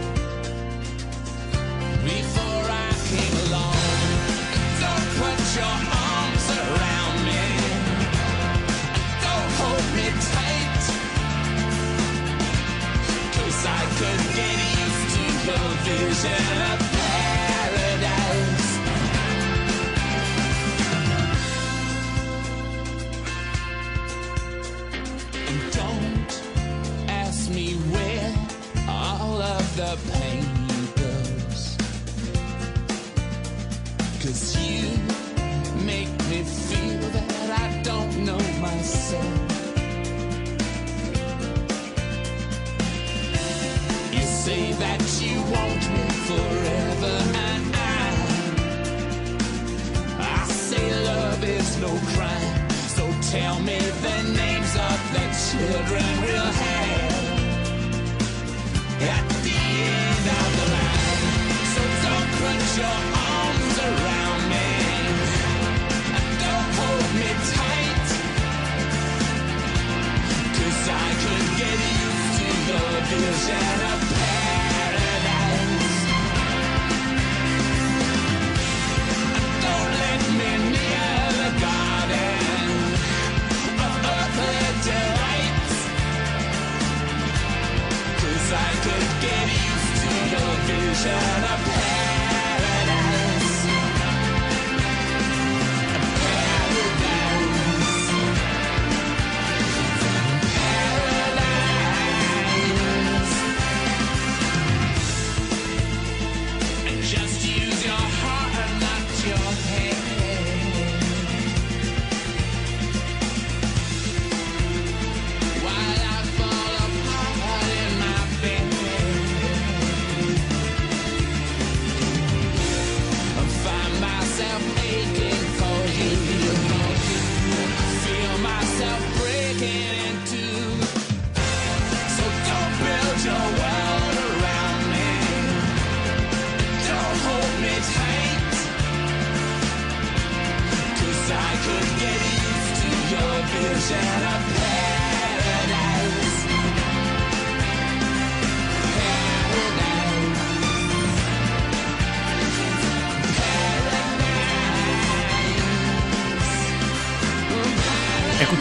could 14.03 14.35
get 14.35 14.59
used 14.81 15.15
to 15.15 15.23
your 15.47 15.69
vision 15.85 17.02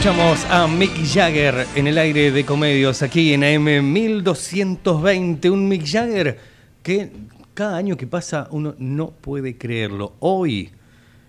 A 0.04 0.66
Mick 0.66 1.04
Jagger 1.04 1.64
en 1.76 1.86
el 1.86 1.96
aire 1.96 2.32
de 2.32 2.44
comedios 2.44 3.02
aquí 3.02 3.34
en 3.34 3.44
AM 3.44 3.92
1220. 3.92 5.48
Un 5.48 5.68
Mick 5.68 5.86
Jagger 5.86 6.40
que 6.82 7.12
cada 7.54 7.76
año 7.76 7.96
que 7.96 8.08
pasa 8.08 8.48
uno 8.50 8.74
no 8.78 9.12
puede 9.12 9.56
creerlo. 9.56 10.16
Hoy 10.18 10.72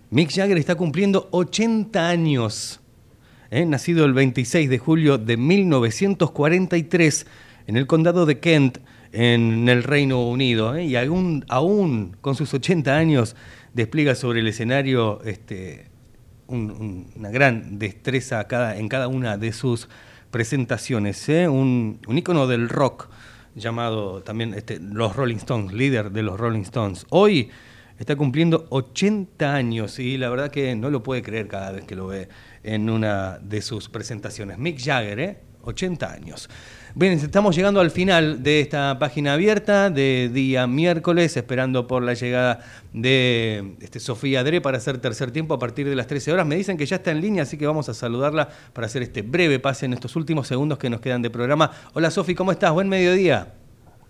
Mick 0.09 0.31
Jagger 0.31 0.57
está 0.57 0.73
cumpliendo 0.73 1.27
80 1.29 2.09
años. 2.09 2.81
¿eh? 3.51 3.63
Nacido 3.63 4.05
el 4.05 4.13
26 4.13 4.67
de 4.71 4.79
julio 4.79 5.19
de 5.19 5.37
1943 5.37 7.27
en 7.67 7.77
el 7.77 7.85
condado 7.85 8.25
de 8.25 8.39
Kent, 8.39 8.79
en 9.11 9.69
el 9.69 9.83
Reino 9.83 10.27
Unido. 10.27 10.75
¿eh? 10.75 10.85
Y 10.85 10.95
aún, 10.95 11.45
aún 11.47 12.17
con 12.21 12.33
sus 12.33 12.51
80 12.55 12.97
años 12.97 13.35
despliega 13.75 14.15
sobre 14.15 14.39
el 14.39 14.47
escenario 14.47 15.21
este, 15.25 15.92
un- 16.47 16.71
un- 16.71 17.07
una 17.15 17.29
gran 17.29 17.79
destreza 17.79 18.45
en 18.77 18.87
cada 18.89 19.07
una 19.07 19.37
de 19.37 19.51
sus 19.53 19.87
presentaciones. 20.31 21.29
¿eh? 21.29 21.47
Un, 21.47 21.99
un 22.07 22.17
ícono 22.17 22.47
del 22.47 22.69
rock 22.69 23.07
llamado 23.55 24.21
también 24.23 24.53
este, 24.55 24.79
los 24.79 25.15
Rolling 25.15 25.35
Stones, 25.37 25.73
líder 25.73 26.11
de 26.11 26.23
los 26.23 26.39
Rolling 26.39 26.61
Stones. 26.61 27.05
Hoy 27.09 27.49
está 27.99 28.15
cumpliendo 28.15 28.65
80 28.69 29.53
años 29.53 29.99
y 29.99 30.17
la 30.17 30.29
verdad 30.29 30.49
que 30.51 30.75
no 30.75 30.89
lo 30.89 31.03
puede 31.03 31.21
creer 31.21 31.47
cada 31.47 31.71
vez 31.71 31.85
que 31.85 31.95
lo 31.95 32.07
ve 32.07 32.27
en 32.63 32.89
una 32.89 33.37
de 33.39 33.61
sus 33.61 33.89
presentaciones. 33.89 34.57
Mick 34.57 34.79
Jagger, 34.83 35.19
¿eh? 35.19 35.37
80 35.63 36.11
años. 36.11 36.49
Bien, 36.95 37.13
estamos 37.13 37.55
llegando 37.55 37.81
al 37.81 37.89
final 37.89 38.43
de 38.43 38.59
esta 38.59 38.99
página 38.99 39.33
abierta 39.33 39.89
de 39.89 40.29
día 40.31 40.67
miércoles, 40.67 41.35
esperando 41.35 41.87
por 41.87 42.03
la 42.03 42.13
llegada 42.13 42.59
de 42.93 43.73
este, 43.81 43.99
Sofía 43.99 44.43
Dre 44.43 44.61
para 44.61 44.77
hacer 44.77 44.99
tercer 44.99 45.31
tiempo 45.31 45.55
a 45.55 45.59
partir 45.59 45.89
de 45.89 45.95
las 45.95 46.05
13 46.05 46.31
horas. 46.33 46.45
Me 46.45 46.55
dicen 46.55 46.77
que 46.77 46.85
ya 46.85 46.97
está 46.97 47.09
en 47.09 47.19
línea, 47.19 47.43
así 47.43 47.57
que 47.57 47.65
vamos 47.65 47.89
a 47.89 47.95
saludarla 47.95 48.47
para 48.73 48.85
hacer 48.85 49.01
este 49.01 49.23
breve 49.23 49.57
pase 49.57 49.87
en 49.87 49.93
estos 49.93 50.15
últimos 50.15 50.47
segundos 50.47 50.77
que 50.77 50.91
nos 50.91 51.01
quedan 51.01 51.23
de 51.23 51.31
programa. 51.31 51.71
Hola 51.93 52.11
Sofi, 52.11 52.35
¿cómo 52.35 52.51
estás? 52.51 52.71
Buen 52.71 52.89
mediodía. 52.89 53.62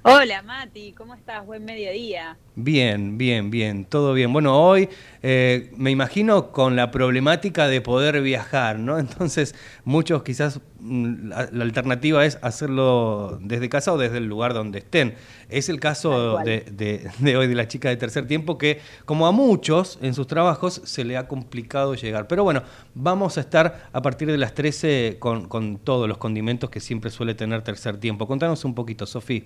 Hola 0.05 0.41
Mati, 0.43 0.91
¿cómo 0.93 1.13
estás? 1.15 1.45
Buen 1.45 1.63
mediodía. 1.63 2.37
Bien, 2.55 3.17
bien, 3.17 3.49
bien, 3.49 3.85
todo 3.85 4.13
bien. 4.13 4.33
Bueno, 4.33 4.61
hoy 4.61 4.89
eh, 5.21 5.71
me 5.77 5.91
imagino 5.91 6.51
con 6.51 6.75
la 6.75 6.91
problemática 6.91 7.67
de 7.69 7.79
poder 7.79 8.21
viajar, 8.21 8.79
¿no? 8.79 8.99
Entonces, 8.99 9.55
muchos 9.85 10.23
quizás 10.23 10.59
mm, 10.81 11.29
la, 11.29 11.47
la 11.53 11.63
alternativa 11.63 12.25
es 12.25 12.37
hacerlo 12.41 13.39
desde 13.41 13.69
casa 13.69 13.93
o 13.93 13.97
desde 13.97 14.17
el 14.17 14.25
lugar 14.25 14.53
donde 14.53 14.79
estén. 14.79 15.15
Es 15.47 15.69
el 15.69 15.79
caso 15.79 16.33
cual. 16.33 16.45
de, 16.45 16.59
de- 16.71 17.09
de 17.19 17.37
hoy 17.37 17.47
de 17.47 17.55
la 17.55 17.69
chica 17.69 17.87
de 17.87 17.95
tercer 17.95 18.27
tiempo 18.27 18.57
que, 18.57 18.81
como 19.05 19.25
a 19.25 19.31
muchos 19.31 19.99
en 20.01 20.13
sus 20.13 20.27
trabajos, 20.27 20.81
se 20.83 21.05
le 21.05 21.15
ha 21.15 21.29
complicado 21.29 21.95
llegar. 21.95 22.27
Pero 22.27 22.43
bueno, 22.43 22.63
vamos 22.93 23.37
a 23.37 23.41
estar 23.41 23.89
a 23.93 24.01
partir 24.01 24.29
de 24.29 24.37
las 24.37 24.53
13 24.53 25.15
con, 25.19 25.47
con 25.47 25.77
todos 25.77 26.09
los 26.09 26.17
condimentos 26.17 26.69
que 26.69 26.81
siempre 26.81 27.09
suele 27.09 27.35
tener 27.35 27.61
tercer 27.61 27.95
tiempo. 27.97 28.27
Contanos 28.27 28.65
un 28.65 28.75
poquito, 28.75 29.05
Sofía. 29.05 29.43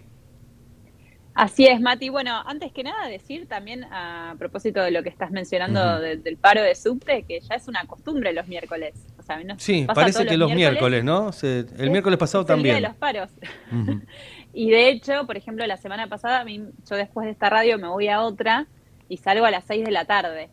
Así 1.37 1.67
es, 1.67 1.79
Mati. 1.79 2.09
Bueno, 2.09 2.41
antes 2.45 2.71
que 2.71 2.81
nada 2.83 3.07
decir 3.07 3.47
también 3.47 3.83
a 3.85 4.33
propósito 4.39 4.81
de 4.81 4.89
lo 4.89 5.03
que 5.03 5.09
estás 5.09 5.29
mencionando 5.29 5.99
de- 5.99 6.17
del 6.17 6.35
paro 6.37 6.63
de 6.63 6.73
subte, 6.73 7.23
que 7.27 7.39
ya 7.41 7.55
es 7.55 7.67
una 7.67 7.85
costumbre 7.85 8.33
los 8.33 8.47
miércoles. 8.47 8.95
O 9.19 9.21
sea, 9.21 9.37
nos 9.43 9.61
Sí, 9.61 9.83
pasa 9.85 10.01
parece 10.01 10.25
que 10.25 10.35
los 10.35 10.51
miércoles, 10.51 11.03
¿no? 11.03 11.31
Se- 11.31 11.59
el 11.59 11.67
Es- 11.85 11.89
miércoles 11.91 12.17
pasado 12.17 12.43
es 12.43 12.49
el 12.49 12.63
día 12.63 12.73
también. 12.73 12.75
de 12.75 12.81
los 12.81 12.95
paros. 12.97 13.29
Y 14.53 14.71
de 14.71 14.89
hecho, 14.89 15.27
por 15.27 15.37
ejemplo, 15.37 15.67
la 15.67 15.77
semana 15.77 16.07
pasada, 16.07 16.43
yo 16.43 16.95
después 16.95 17.25
de 17.25 17.31
esta 17.31 17.47
radio 17.51 17.77
me 17.77 17.87
voy 17.89 18.07
a 18.07 18.21
otra 18.21 18.65
y 19.07 19.17
salgo 19.17 19.45
a 19.45 19.51
las 19.51 19.65
6 19.65 19.85
de 19.85 19.91
la 19.91 20.05
tarde. 20.05 20.49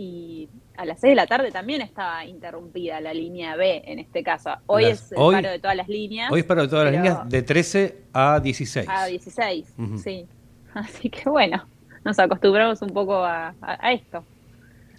Y 0.00 0.48
a 0.76 0.84
las 0.84 1.00
6 1.00 1.10
de 1.10 1.14
la 1.16 1.26
tarde 1.26 1.50
también 1.50 1.80
estaba 1.82 2.24
interrumpida 2.24 3.00
la 3.00 3.12
línea 3.12 3.56
B 3.56 3.82
en 3.84 3.98
este 3.98 4.22
caso. 4.22 4.50
Hoy 4.66 4.84
Las- 4.84 5.06
es 5.06 5.12
el 5.12 5.18
hoy- 5.18 5.34
paro 5.34 5.50
de 5.50 5.58
todas 5.58 5.76
las 5.76 5.88
líneas. 5.88 6.30
Hoy 6.30 6.38
es 6.40 6.46
para 6.46 6.68
todas 6.68 6.84
las 6.84 6.94
líneas 6.94 7.28
de 7.28 7.42
13 7.42 8.02
a 8.12 8.38
16. 8.38 8.86
A 8.88 9.06
16, 9.06 9.74
Ujú. 9.76 9.98
sí. 9.98 10.24
Así 10.74 11.10
que 11.10 11.28
bueno, 11.28 11.66
nos 12.04 12.16
acostumbramos 12.20 12.80
un 12.80 12.90
poco 12.90 13.16
a, 13.16 13.48
a- 13.60 13.86
a 13.88 13.92
esto. 13.92 14.24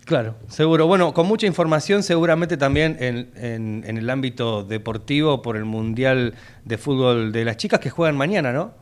Claro, 0.04 0.36
seguro. 0.50 0.86
Bueno, 0.86 1.14
con 1.14 1.28
mucha 1.28 1.48
información 1.48 2.04
seguramente 2.04 2.58
también 2.58 2.98
en, 3.00 3.32
en- 3.38 3.86
en 3.88 3.98
el 3.98 4.10
ámbito 4.10 4.64
deportivo 4.66 5.42
por 5.42 5.56
el 5.56 5.64
Mundial 5.64 6.34
de 6.66 6.78
Fútbol 6.78 7.32
de 7.32 7.46
las 7.46 7.56
chicas 7.56 7.80
que 7.80 7.90
juegan 7.90 8.18
mañana, 8.18 8.52
¿no? 8.52 8.74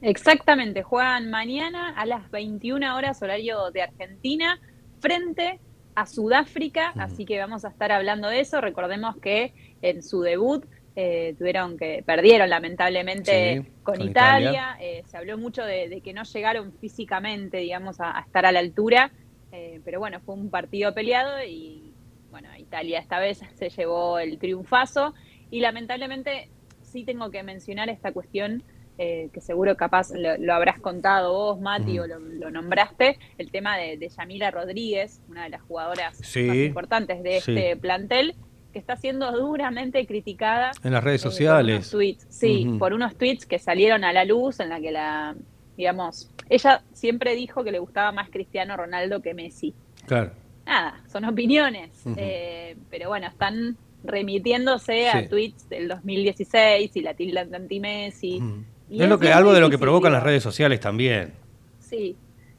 Exactamente, 0.00 0.82
juegan 0.82 1.28
mañana 1.28 1.90
a 1.96 2.06
las 2.06 2.30
21 2.30 2.96
horas 2.96 3.20
horario 3.20 3.70
de 3.72 3.82
Argentina 3.82 4.58
frente 5.00 5.60
a 5.94 6.06
Sudáfrica, 6.06 6.92
así 6.96 7.24
que 7.24 7.38
vamos 7.38 7.64
a 7.64 7.68
estar 7.68 7.90
hablando 7.92 8.28
de 8.28 8.40
eso. 8.40 8.60
Recordemos 8.60 9.16
que 9.16 9.52
en 9.82 10.02
su 10.02 10.20
debut 10.20 10.64
eh, 10.94 11.34
tuvieron 11.38 11.76
que 11.76 12.02
perdieron 12.04 12.50
lamentablemente 12.50 13.62
Sí, 13.62 13.70
con, 13.82 13.96
con 13.96 14.08
Italia. 14.08 14.50
Italia. 14.50 14.76
Eh, 14.80 15.02
se 15.06 15.16
habló 15.16 15.38
mucho 15.38 15.64
de, 15.64 15.88
de 15.88 16.00
que 16.00 16.12
no 16.12 16.22
llegaron 16.24 16.72
físicamente, 16.80 17.58
digamos, 17.58 18.00
a, 18.00 18.16
a 18.18 18.20
estar 18.22 18.46
a 18.46 18.52
la 18.52 18.60
altura, 18.60 19.12
eh, 19.52 19.80
pero 19.84 19.98
bueno, 20.00 20.20
fue 20.20 20.34
un 20.34 20.50
partido 20.50 20.92
peleado 20.94 21.42
y 21.44 21.92
bueno, 22.30 22.48
Italia 22.58 22.98
esta 22.98 23.18
vez 23.18 23.40
se 23.54 23.70
llevó 23.70 24.18
el 24.18 24.38
triunfazo 24.38 25.14
y 25.50 25.60
lamentablemente 25.60 26.50
sí 26.82 27.04
tengo 27.04 27.30
que 27.30 27.42
mencionar 27.42 27.88
esta 27.88 28.12
cuestión 28.12 28.62
eh, 28.98 29.30
que 29.32 29.40
seguro 29.40 29.76
capaz 29.76 30.10
lo, 30.12 30.36
lo 30.38 30.54
habrás 30.54 30.80
contado 30.80 31.32
vos, 31.32 31.60
Mati, 31.60 31.98
o 32.00 32.06
lo, 32.06 32.18
lo 32.18 32.50
nombraste, 32.50 33.18
el 33.38 33.50
tema 33.50 33.76
de, 33.76 33.96
de 33.96 34.08
Yamila 34.08 34.50
Rodríguez, 34.50 35.20
una 35.28 35.44
de 35.44 35.50
las 35.50 35.62
jugadoras 35.62 36.18
Sí, 36.18 36.42
más 36.42 36.56
importantes 36.56 37.22
de 37.22 37.40
sí. 37.40 37.52
este 37.52 37.76
plantel, 37.76 38.34
que 38.72 38.78
está 38.78 38.96
siendo 38.96 39.32
duramente 39.32 40.04
criticada 40.06 40.72
En 40.84 40.92
las 40.92 41.02
redes 41.02 41.22
eh, 41.22 41.24
por 41.24 41.32
sociales. 41.32 41.74
unos 41.76 41.90
tweets, 41.90 42.26
sí, 42.28 42.70
por 42.78 42.92
unos 42.92 43.16
tweets 43.16 43.46
que 43.46 43.58
salieron 43.58 44.04
a 44.04 44.12
la 44.12 44.24
luz 44.24 44.60
en 44.60 44.68
la 44.68 44.80
que 44.80 44.90
la, 44.90 45.34
digamos, 45.76 46.30
ella 46.50 46.82
siempre 46.92 47.34
dijo 47.34 47.64
que 47.64 47.72
le 47.72 47.78
gustaba 47.78 48.12
más 48.12 48.28
Cristiano 48.30 48.76
Ronaldo 48.76 49.22
que 49.22 49.32
Messi. 49.32 49.74
Claro. 50.06 50.32
Nada, 50.66 51.00
son 51.10 51.24
opiniones, 51.24 51.90
eh, 52.16 52.76
pero 52.90 53.08
bueno, 53.08 53.26
están 53.28 53.76
remitiéndose 54.04 55.02
Sí. 55.10 55.16
a 55.18 55.28
tweets 55.28 55.68
del 55.68 55.88
2016 55.88 56.94
y 56.96 57.00
la 57.00 57.14
tildan 57.14 57.50
de 57.50 57.56
anti-Messi. 57.56 58.42
Y 58.90 59.02
Es 59.02 59.08
lo 59.08 59.18
que, 59.18 59.32
algo 59.32 59.52
de 59.52 59.60
lo 59.60 59.70
que 59.70 59.78
provocan 59.78 60.12
las 60.12 60.22
redes 60.22 60.42
sociales 60.42 60.80
también. 60.80 61.32
Sí, 61.78 62.16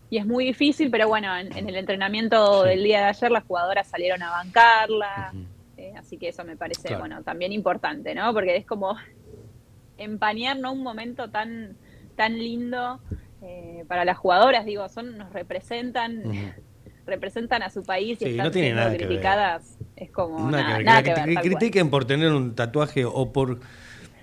y 0.09 0.17
es 0.17 0.25
muy 0.25 0.45
difícil, 0.45 0.89
pero 0.89 1.07
bueno, 1.07 1.35
en, 1.37 1.55
en 1.55 1.69
el 1.69 1.75
entrenamiento 1.75 2.63
del 2.63 2.83
día 2.83 2.99
de 2.99 3.05
ayer 3.05 3.31
las 3.31 3.43
jugadoras 3.45 3.87
salieron 3.87 4.21
a 4.23 4.31
bancarla, 4.31 5.31
eh, 5.77 5.93
así 5.97 6.17
que 6.17 6.29
eso 6.29 6.43
me 6.43 6.57
parece, 6.57 6.87
Claro. 6.89 7.01
bueno, 7.01 7.23
también 7.23 7.51
importante, 7.51 8.15
¿no? 8.15 8.33
Porque 8.33 8.55
es 8.55 8.65
como 8.65 8.95
empañar, 9.97 10.57
¿no? 10.57 10.73
Un 10.73 10.83
momento 10.83 11.29
tan, 11.29 11.77
tan 12.15 12.37
lindo 12.37 12.99
eh, 13.41 13.83
para 13.87 14.05
las 14.05 14.17
jugadoras, 14.17 14.65
digo, 14.65 14.87
son, 14.89 15.17
nos 15.17 15.31
representan, 15.31 16.23
representan 17.05 17.63
a 17.63 17.69
su 17.69 17.83
país 17.83 18.19
y 18.21 18.25
Sí, 18.25 18.31
están 18.31 18.45
no 18.45 18.51
tiene 18.51 18.67
siendo 18.69 18.81
nada 18.81 18.91
que 18.91 18.97
ver. 18.97 19.07
criticadas, 19.07 19.77
es 19.95 20.11
como 20.11 20.37
Nada 20.51 20.63
nada, 20.63 20.65
que 20.65 20.73
ver, 20.77 20.85
nada 20.85 21.03
que 21.03 21.03
que 21.03 21.09
la 21.11 21.15
ver, 21.15 21.23
cri- 21.25 21.33
tal 21.35 21.43
cual. 21.49 21.49
critiquen 21.59 21.89
por 21.89 22.05
tener 22.05 22.31
un 22.31 22.55
tatuaje 22.55 23.05
o 23.05 23.31
por 23.31 23.59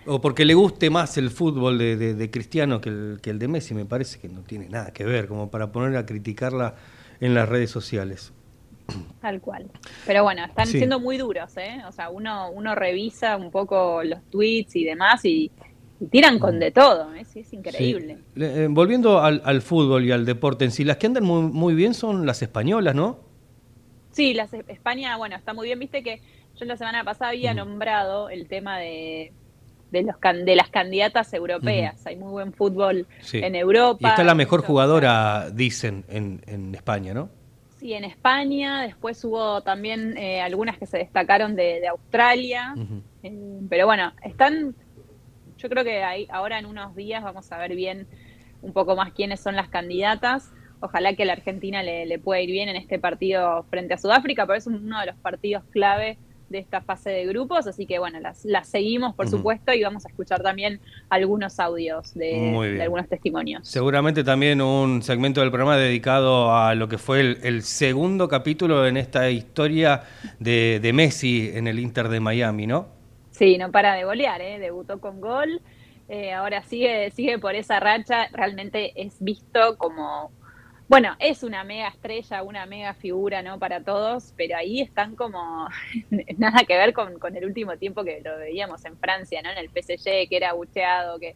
o 0.06 0.20
porque 0.20 0.44
le 0.44 0.54
guste 0.54 0.90
más 0.90 1.16
el 1.18 1.30
fútbol 1.30 1.78
de, 1.78 1.96
de- 1.96 2.14
de 2.14 2.30
Cristiano 2.30 2.80
que 2.80 2.88
el, 2.88 3.18
que 3.22 3.30
el 3.30 3.38
de 3.38 3.48
Messi, 3.48 3.74
me 3.74 3.84
parece 3.84 4.18
que 4.18 4.28
no 4.28 4.40
tiene 4.42 4.68
nada 4.68 4.92
que 4.92 5.04
ver, 5.04 5.26
como 5.28 5.50
para 5.50 5.72
poner 5.72 5.96
a 5.96 6.06
criticarla 6.06 6.74
en 7.20 7.34
las 7.34 7.48
redes 7.48 7.70
sociales. 7.70 8.32
Tal 9.20 9.40
cual. 9.40 9.66
Pero 10.06 10.22
bueno, 10.22 10.44
están 10.44 10.66
Sí. 10.66 10.78
siendo 10.78 11.00
muy 11.00 11.16
duros, 11.18 11.56
¿eh? 11.56 11.82
O 11.88 11.92
sea, 11.92 12.08
uno, 12.10 12.50
uno 12.50 12.74
revisa 12.76 13.36
un 13.36 13.50
poco 13.50 14.04
los 14.04 14.22
tweets 14.30 14.76
y 14.76 14.84
demás 14.84 15.24
y, 15.24 15.50
y 16.00 16.06
tiran 16.06 16.38
con 16.38 16.60
de 16.60 16.70
todo, 16.70 17.12
¿eh? 17.14 17.24
Sí, 17.24 17.40
es 17.40 17.52
increíble. 17.52 18.18
Sí. 18.36 18.42
Eh, 18.44 18.68
volviendo 18.70 19.20
al, 19.20 19.42
al 19.44 19.60
fútbol 19.60 20.04
y 20.04 20.12
al 20.12 20.24
deporte 20.24 20.64
en 20.64 20.70
sí, 20.70 20.84
las 20.84 20.98
que 20.98 21.06
andan 21.08 21.24
muy, 21.24 21.42
muy 21.50 21.74
bien 21.74 21.94
son 21.94 22.26
las 22.26 22.42
españolas, 22.42 22.94
¿no? 22.94 23.18
Sí, 24.12 24.34
las, 24.34 24.52
España, 24.54 25.16
bueno, 25.16 25.34
está 25.36 25.52
muy 25.52 25.66
bien. 25.66 25.78
Viste 25.80 26.02
que 26.04 26.20
yo 26.58 26.64
la 26.64 26.76
semana 26.76 27.02
pasada 27.04 27.30
había 27.32 27.54
nombrado 27.54 28.28
el 28.30 28.46
tema 28.46 28.78
de, 28.78 29.32
de, 29.90 30.02
los, 30.02 30.16
can- 30.18 30.44
de 30.44 30.56
las 30.56 30.68
candidatas 30.70 31.32
europeas. 31.34 32.04
Hay 32.06 32.16
muy 32.16 32.30
buen 32.30 32.52
fútbol 32.52 33.06
Sí. 33.20 33.38
en 33.38 33.54
Europa. 33.54 33.98
Y 34.08 34.10
está 34.10 34.24
la 34.24 34.34
mejor 34.34 34.60
mucho- 34.60 34.66
jugadora, 34.68 35.50
dicen, 35.50 36.04
en, 36.08 36.42
en 36.46 36.74
España, 36.74 37.14
¿no? 37.14 37.28
Sí, 37.78 37.92
en 37.92 38.04
España. 38.04 38.82
Después 38.82 39.22
hubo 39.24 39.60
también 39.62 40.16
eh, 40.16 40.40
algunas 40.40 40.78
que 40.78 40.86
se 40.86 40.98
destacaron 40.98 41.54
de, 41.56 41.80
de 41.80 41.88
Australia. 41.88 42.74
Eh, 43.22 43.60
pero 43.68 43.86
bueno, 43.86 44.12
están. 44.22 44.74
Yo 45.58 45.68
creo 45.68 45.84
que 45.84 46.02
ahí, 46.02 46.26
ahora 46.30 46.58
en 46.58 46.66
unos 46.66 46.94
días 46.96 47.22
vamos 47.22 47.50
a 47.52 47.58
ver 47.58 47.74
bien 47.74 48.06
un 48.62 48.72
poco 48.72 48.96
más 48.96 49.12
quiénes 49.12 49.40
son 49.40 49.56
las 49.56 49.68
candidatas. 49.68 50.52
Ojalá 50.80 51.14
que 51.14 51.24
la 51.24 51.32
Argentina 51.34 51.82
le, 51.82 52.04
le 52.06 52.18
pueda 52.18 52.40
ir 52.40 52.50
bien 52.50 52.68
en 52.68 52.76
este 52.76 52.98
partido 52.98 53.64
frente 53.70 53.94
a 53.94 53.98
Sudáfrica, 53.98 54.46
pero 54.46 54.58
es 54.58 54.66
uno 54.66 55.00
de 55.00 55.06
los 55.06 55.16
partidos 55.16 55.62
clave 55.70 56.18
de 56.48 56.58
esta 56.58 56.80
fase 56.80 57.10
de 57.10 57.26
grupos, 57.26 57.66
así 57.66 57.86
que 57.86 57.98
bueno, 57.98 58.20
las, 58.20 58.44
las 58.44 58.68
seguimos 58.68 59.14
por 59.14 59.28
supuesto 59.28 59.72
y 59.72 59.82
vamos 59.82 60.06
a 60.06 60.08
escuchar 60.08 60.42
también 60.42 60.80
algunos 61.08 61.58
audios 61.58 62.14
de, 62.14 62.80
algunos 62.82 63.08
testimonios. 63.08 63.66
Seguramente 63.68 64.24
también 64.24 64.60
un 64.60 65.02
segmento 65.02 65.40
del 65.40 65.50
programa 65.50 65.76
dedicado 65.76 66.56
a 66.56 66.74
lo 66.74 66.88
que 66.88 66.98
fue 66.98 67.20
el, 67.20 67.38
el 67.42 67.62
segundo 67.62 68.28
capítulo 68.28 68.86
en 68.86 68.96
esta 68.96 69.30
historia 69.30 70.02
de, 70.38 70.80
de 70.80 70.92
Messi 70.92 71.50
en 71.54 71.66
el 71.66 71.78
Inter 71.78 72.08
de 72.08 72.20
Miami, 72.20 72.66
¿no? 72.66 72.88
Sí, 73.30 73.58
no 73.58 73.70
para 73.70 73.94
de 73.94 74.04
golear, 74.04 74.40
¿eh? 74.40 74.58
debutó 74.58 74.98
con 74.98 75.20
gol, 75.20 75.60
eh, 76.08 76.32
ahora 76.32 76.62
sigue, 76.62 77.10
sigue 77.10 77.38
por 77.38 77.54
esa 77.54 77.80
racha, 77.80 78.28
realmente 78.32 78.92
es 78.96 79.16
visto 79.20 79.76
como, 79.76 80.30
bueno, 80.88 81.16
es 81.18 81.42
una 81.42 81.64
mega 81.64 81.88
estrella, 81.88 82.42
una 82.42 82.64
mega 82.66 82.94
figura, 82.94 83.42
¿no? 83.42 83.58
Para 83.58 83.82
todos, 83.82 84.32
pero 84.36 84.56
ahí 84.56 84.80
están 84.80 85.16
como, 85.16 85.68
nada 86.38 86.64
que 86.64 86.76
ver 86.76 86.92
con, 86.92 87.18
con 87.18 87.36
el 87.36 87.44
último 87.44 87.76
tiempo 87.76 88.04
que 88.04 88.20
lo 88.24 88.36
veíamos 88.38 88.84
en 88.84 88.96
Francia, 88.96 89.42
¿no? 89.42 89.50
En 89.50 89.58
el 89.58 89.68
PSG, 89.68 90.28
que 90.28 90.36
era 90.36 90.52
bucheado, 90.52 91.18
que 91.18 91.34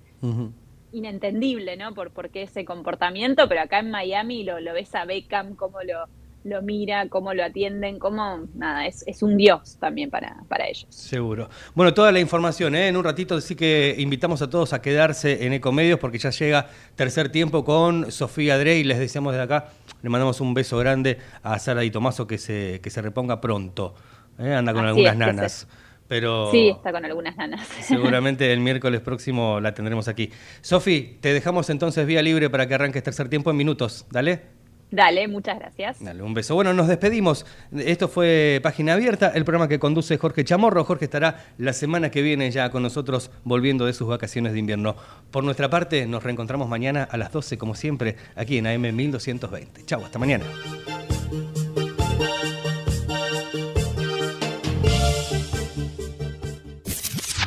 inentendible, 0.92 1.76
¿no? 1.76 1.94
Por, 1.94 2.10
por 2.10 2.30
qué 2.30 2.42
ese 2.42 2.64
comportamiento, 2.64 3.48
pero 3.48 3.62
acá 3.62 3.80
en 3.80 3.90
Miami 3.90 4.44
lo, 4.44 4.60
lo 4.60 4.72
ves 4.72 4.94
a 4.94 5.04
Beckham, 5.04 5.56
cómo 5.56 5.82
lo, 5.82 6.06
lo 6.44 6.62
mira, 6.62 7.08
cómo 7.08 7.34
lo 7.34 7.44
atienden, 7.44 7.98
cómo, 7.98 8.46
nada, 8.54 8.86
es, 8.86 9.04
es 9.06 9.22
un 9.22 9.36
dios 9.36 9.76
también 9.78 10.10
para, 10.10 10.36
para 10.48 10.66
ellos. 10.66 10.86
Seguro. 10.88 11.50
Bueno, 11.74 11.92
toda 11.92 12.12
la 12.12 12.20
información, 12.20 12.74
¿eh? 12.74 12.88
en 12.88 12.96
un 12.96 13.04
ratito 13.04 13.40
sí 13.40 13.54
que 13.54 13.94
invitamos 13.98 14.40
a 14.42 14.48
todos 14.48 14.72
a 14.72 14.80
quedarse 14.80 15.46
en 15.46 15.52
Ecomedios 15.52 15.98
porque 15.98 16.18
ya 16.18 16.30
llega 16.30 16.68
tercer 16.96 17.30
tiempo 17.30 17.64
con 17.64 18.10
Sofía 18.10 18.58
Drey. 18.58 18.84
Les 18.84 18.98
deseamos 18.98 19.32
desde 19.32 19.44
acá, 19.44 19.68
le 20.02 20.08
mandamos 20.08 20.40
un 20.40 20.54
beso 20.54 20.78
grande 20.78 21.18
a 21.42 21.58
Sara 21.58 21.84
y 21.84 21.90
Tomaso 21.90 22.26
que 22.26 22.38
se, 22.38 22.80
que 22.82 22.90
se 22.90 23.02
reponga 23.02 23.40
pronto. 23.40 23.94
¿eh? 24.38 24.54
Anda 24.54 24.72
con 24.72 24.84
Así 24.84 24.88
algunas 24.88 25.12
es, 25.12 25.18
nanas. 25.18 25.68
Pero 26.08 26.50
Sí, 26.50 26.70
está 26.70 26.90
con 26.90 27.04
algunas 27.04 27.36
nanas. 27.36 27.68
seguramente 27.82 28.52
el 28.52 28.60
miércoles 28.60 29.00
próximo 29.00 29.60
la 29.60 29.74
tendremos 29.74 30.08
aquí. 30.08 30.30
Sofi, 30.60 31.18
te 31.20 31.32
dejamos 31.32 31.70
entonces 31.70 32.06
vía 32.06 32.22
libre 32.22 32.50
para 32.50 32.66
que 32.66 32.74
arranques 32.74 33.02
tercer 33.02 33.28
tiempo 33.28 33.50
en 33.50 33.56
minutos. 33.56 34.06
Dale. 34.10 34.59
Dale, 34.90 35.28
muchas 35.28 35.58
gracias. 35.58 36.02
Dale, 36.02 36.22
un 36.22 36.34
beso. 36.34 36.54
Bueno, 36.54 36.74
nos 36.74 36.88
despedimos. 36.88 37.46
Esto 37.76 38.08
fue 38.08 38.60
Página 38.62 38.94
Abierta, 38.94 39.32
el 39.34 39.44
programa 39.44 39.68
que 39.68 39.78
conduce 39.78 40.18
Jorge 40.18 40.44
Chamorro. 40.44 40.84
Jorge 40.84 41.04
estará 41.04 41.44
la 41.58 41.72
semana 41.72 42.10
que 42.10 42.22
viene 42.22 42.50
ya 42.50 42.70
con 42.70 42.82
nosotros 42.82 43.30
volviendo 43.44 43.86
de 43.86 43.92
sus 43.92 44.08
vacaciones 44.08 44.52
de 44.52 44.58
invierno. 44.58 44.96
Por 45.30 45.44
nuestra 45.44 45.70
parte, 45.70 46.06
nos 46.06 46.22
reencontramos 46.22 46.68
mañana 46.68 47.08
a 47.10 47.16
las 47.16 47.30
12, 47.32 47.56
como 47.58 47.74
siempre, 47.74 48.16
aquí 48.34 48.58
en 48.58 48.66
AM 48.66 48.94
1220. 48.94 49.84
Chau, 49.86 50.04
hasta 50.04 50.18
mañana. 50.18 50.44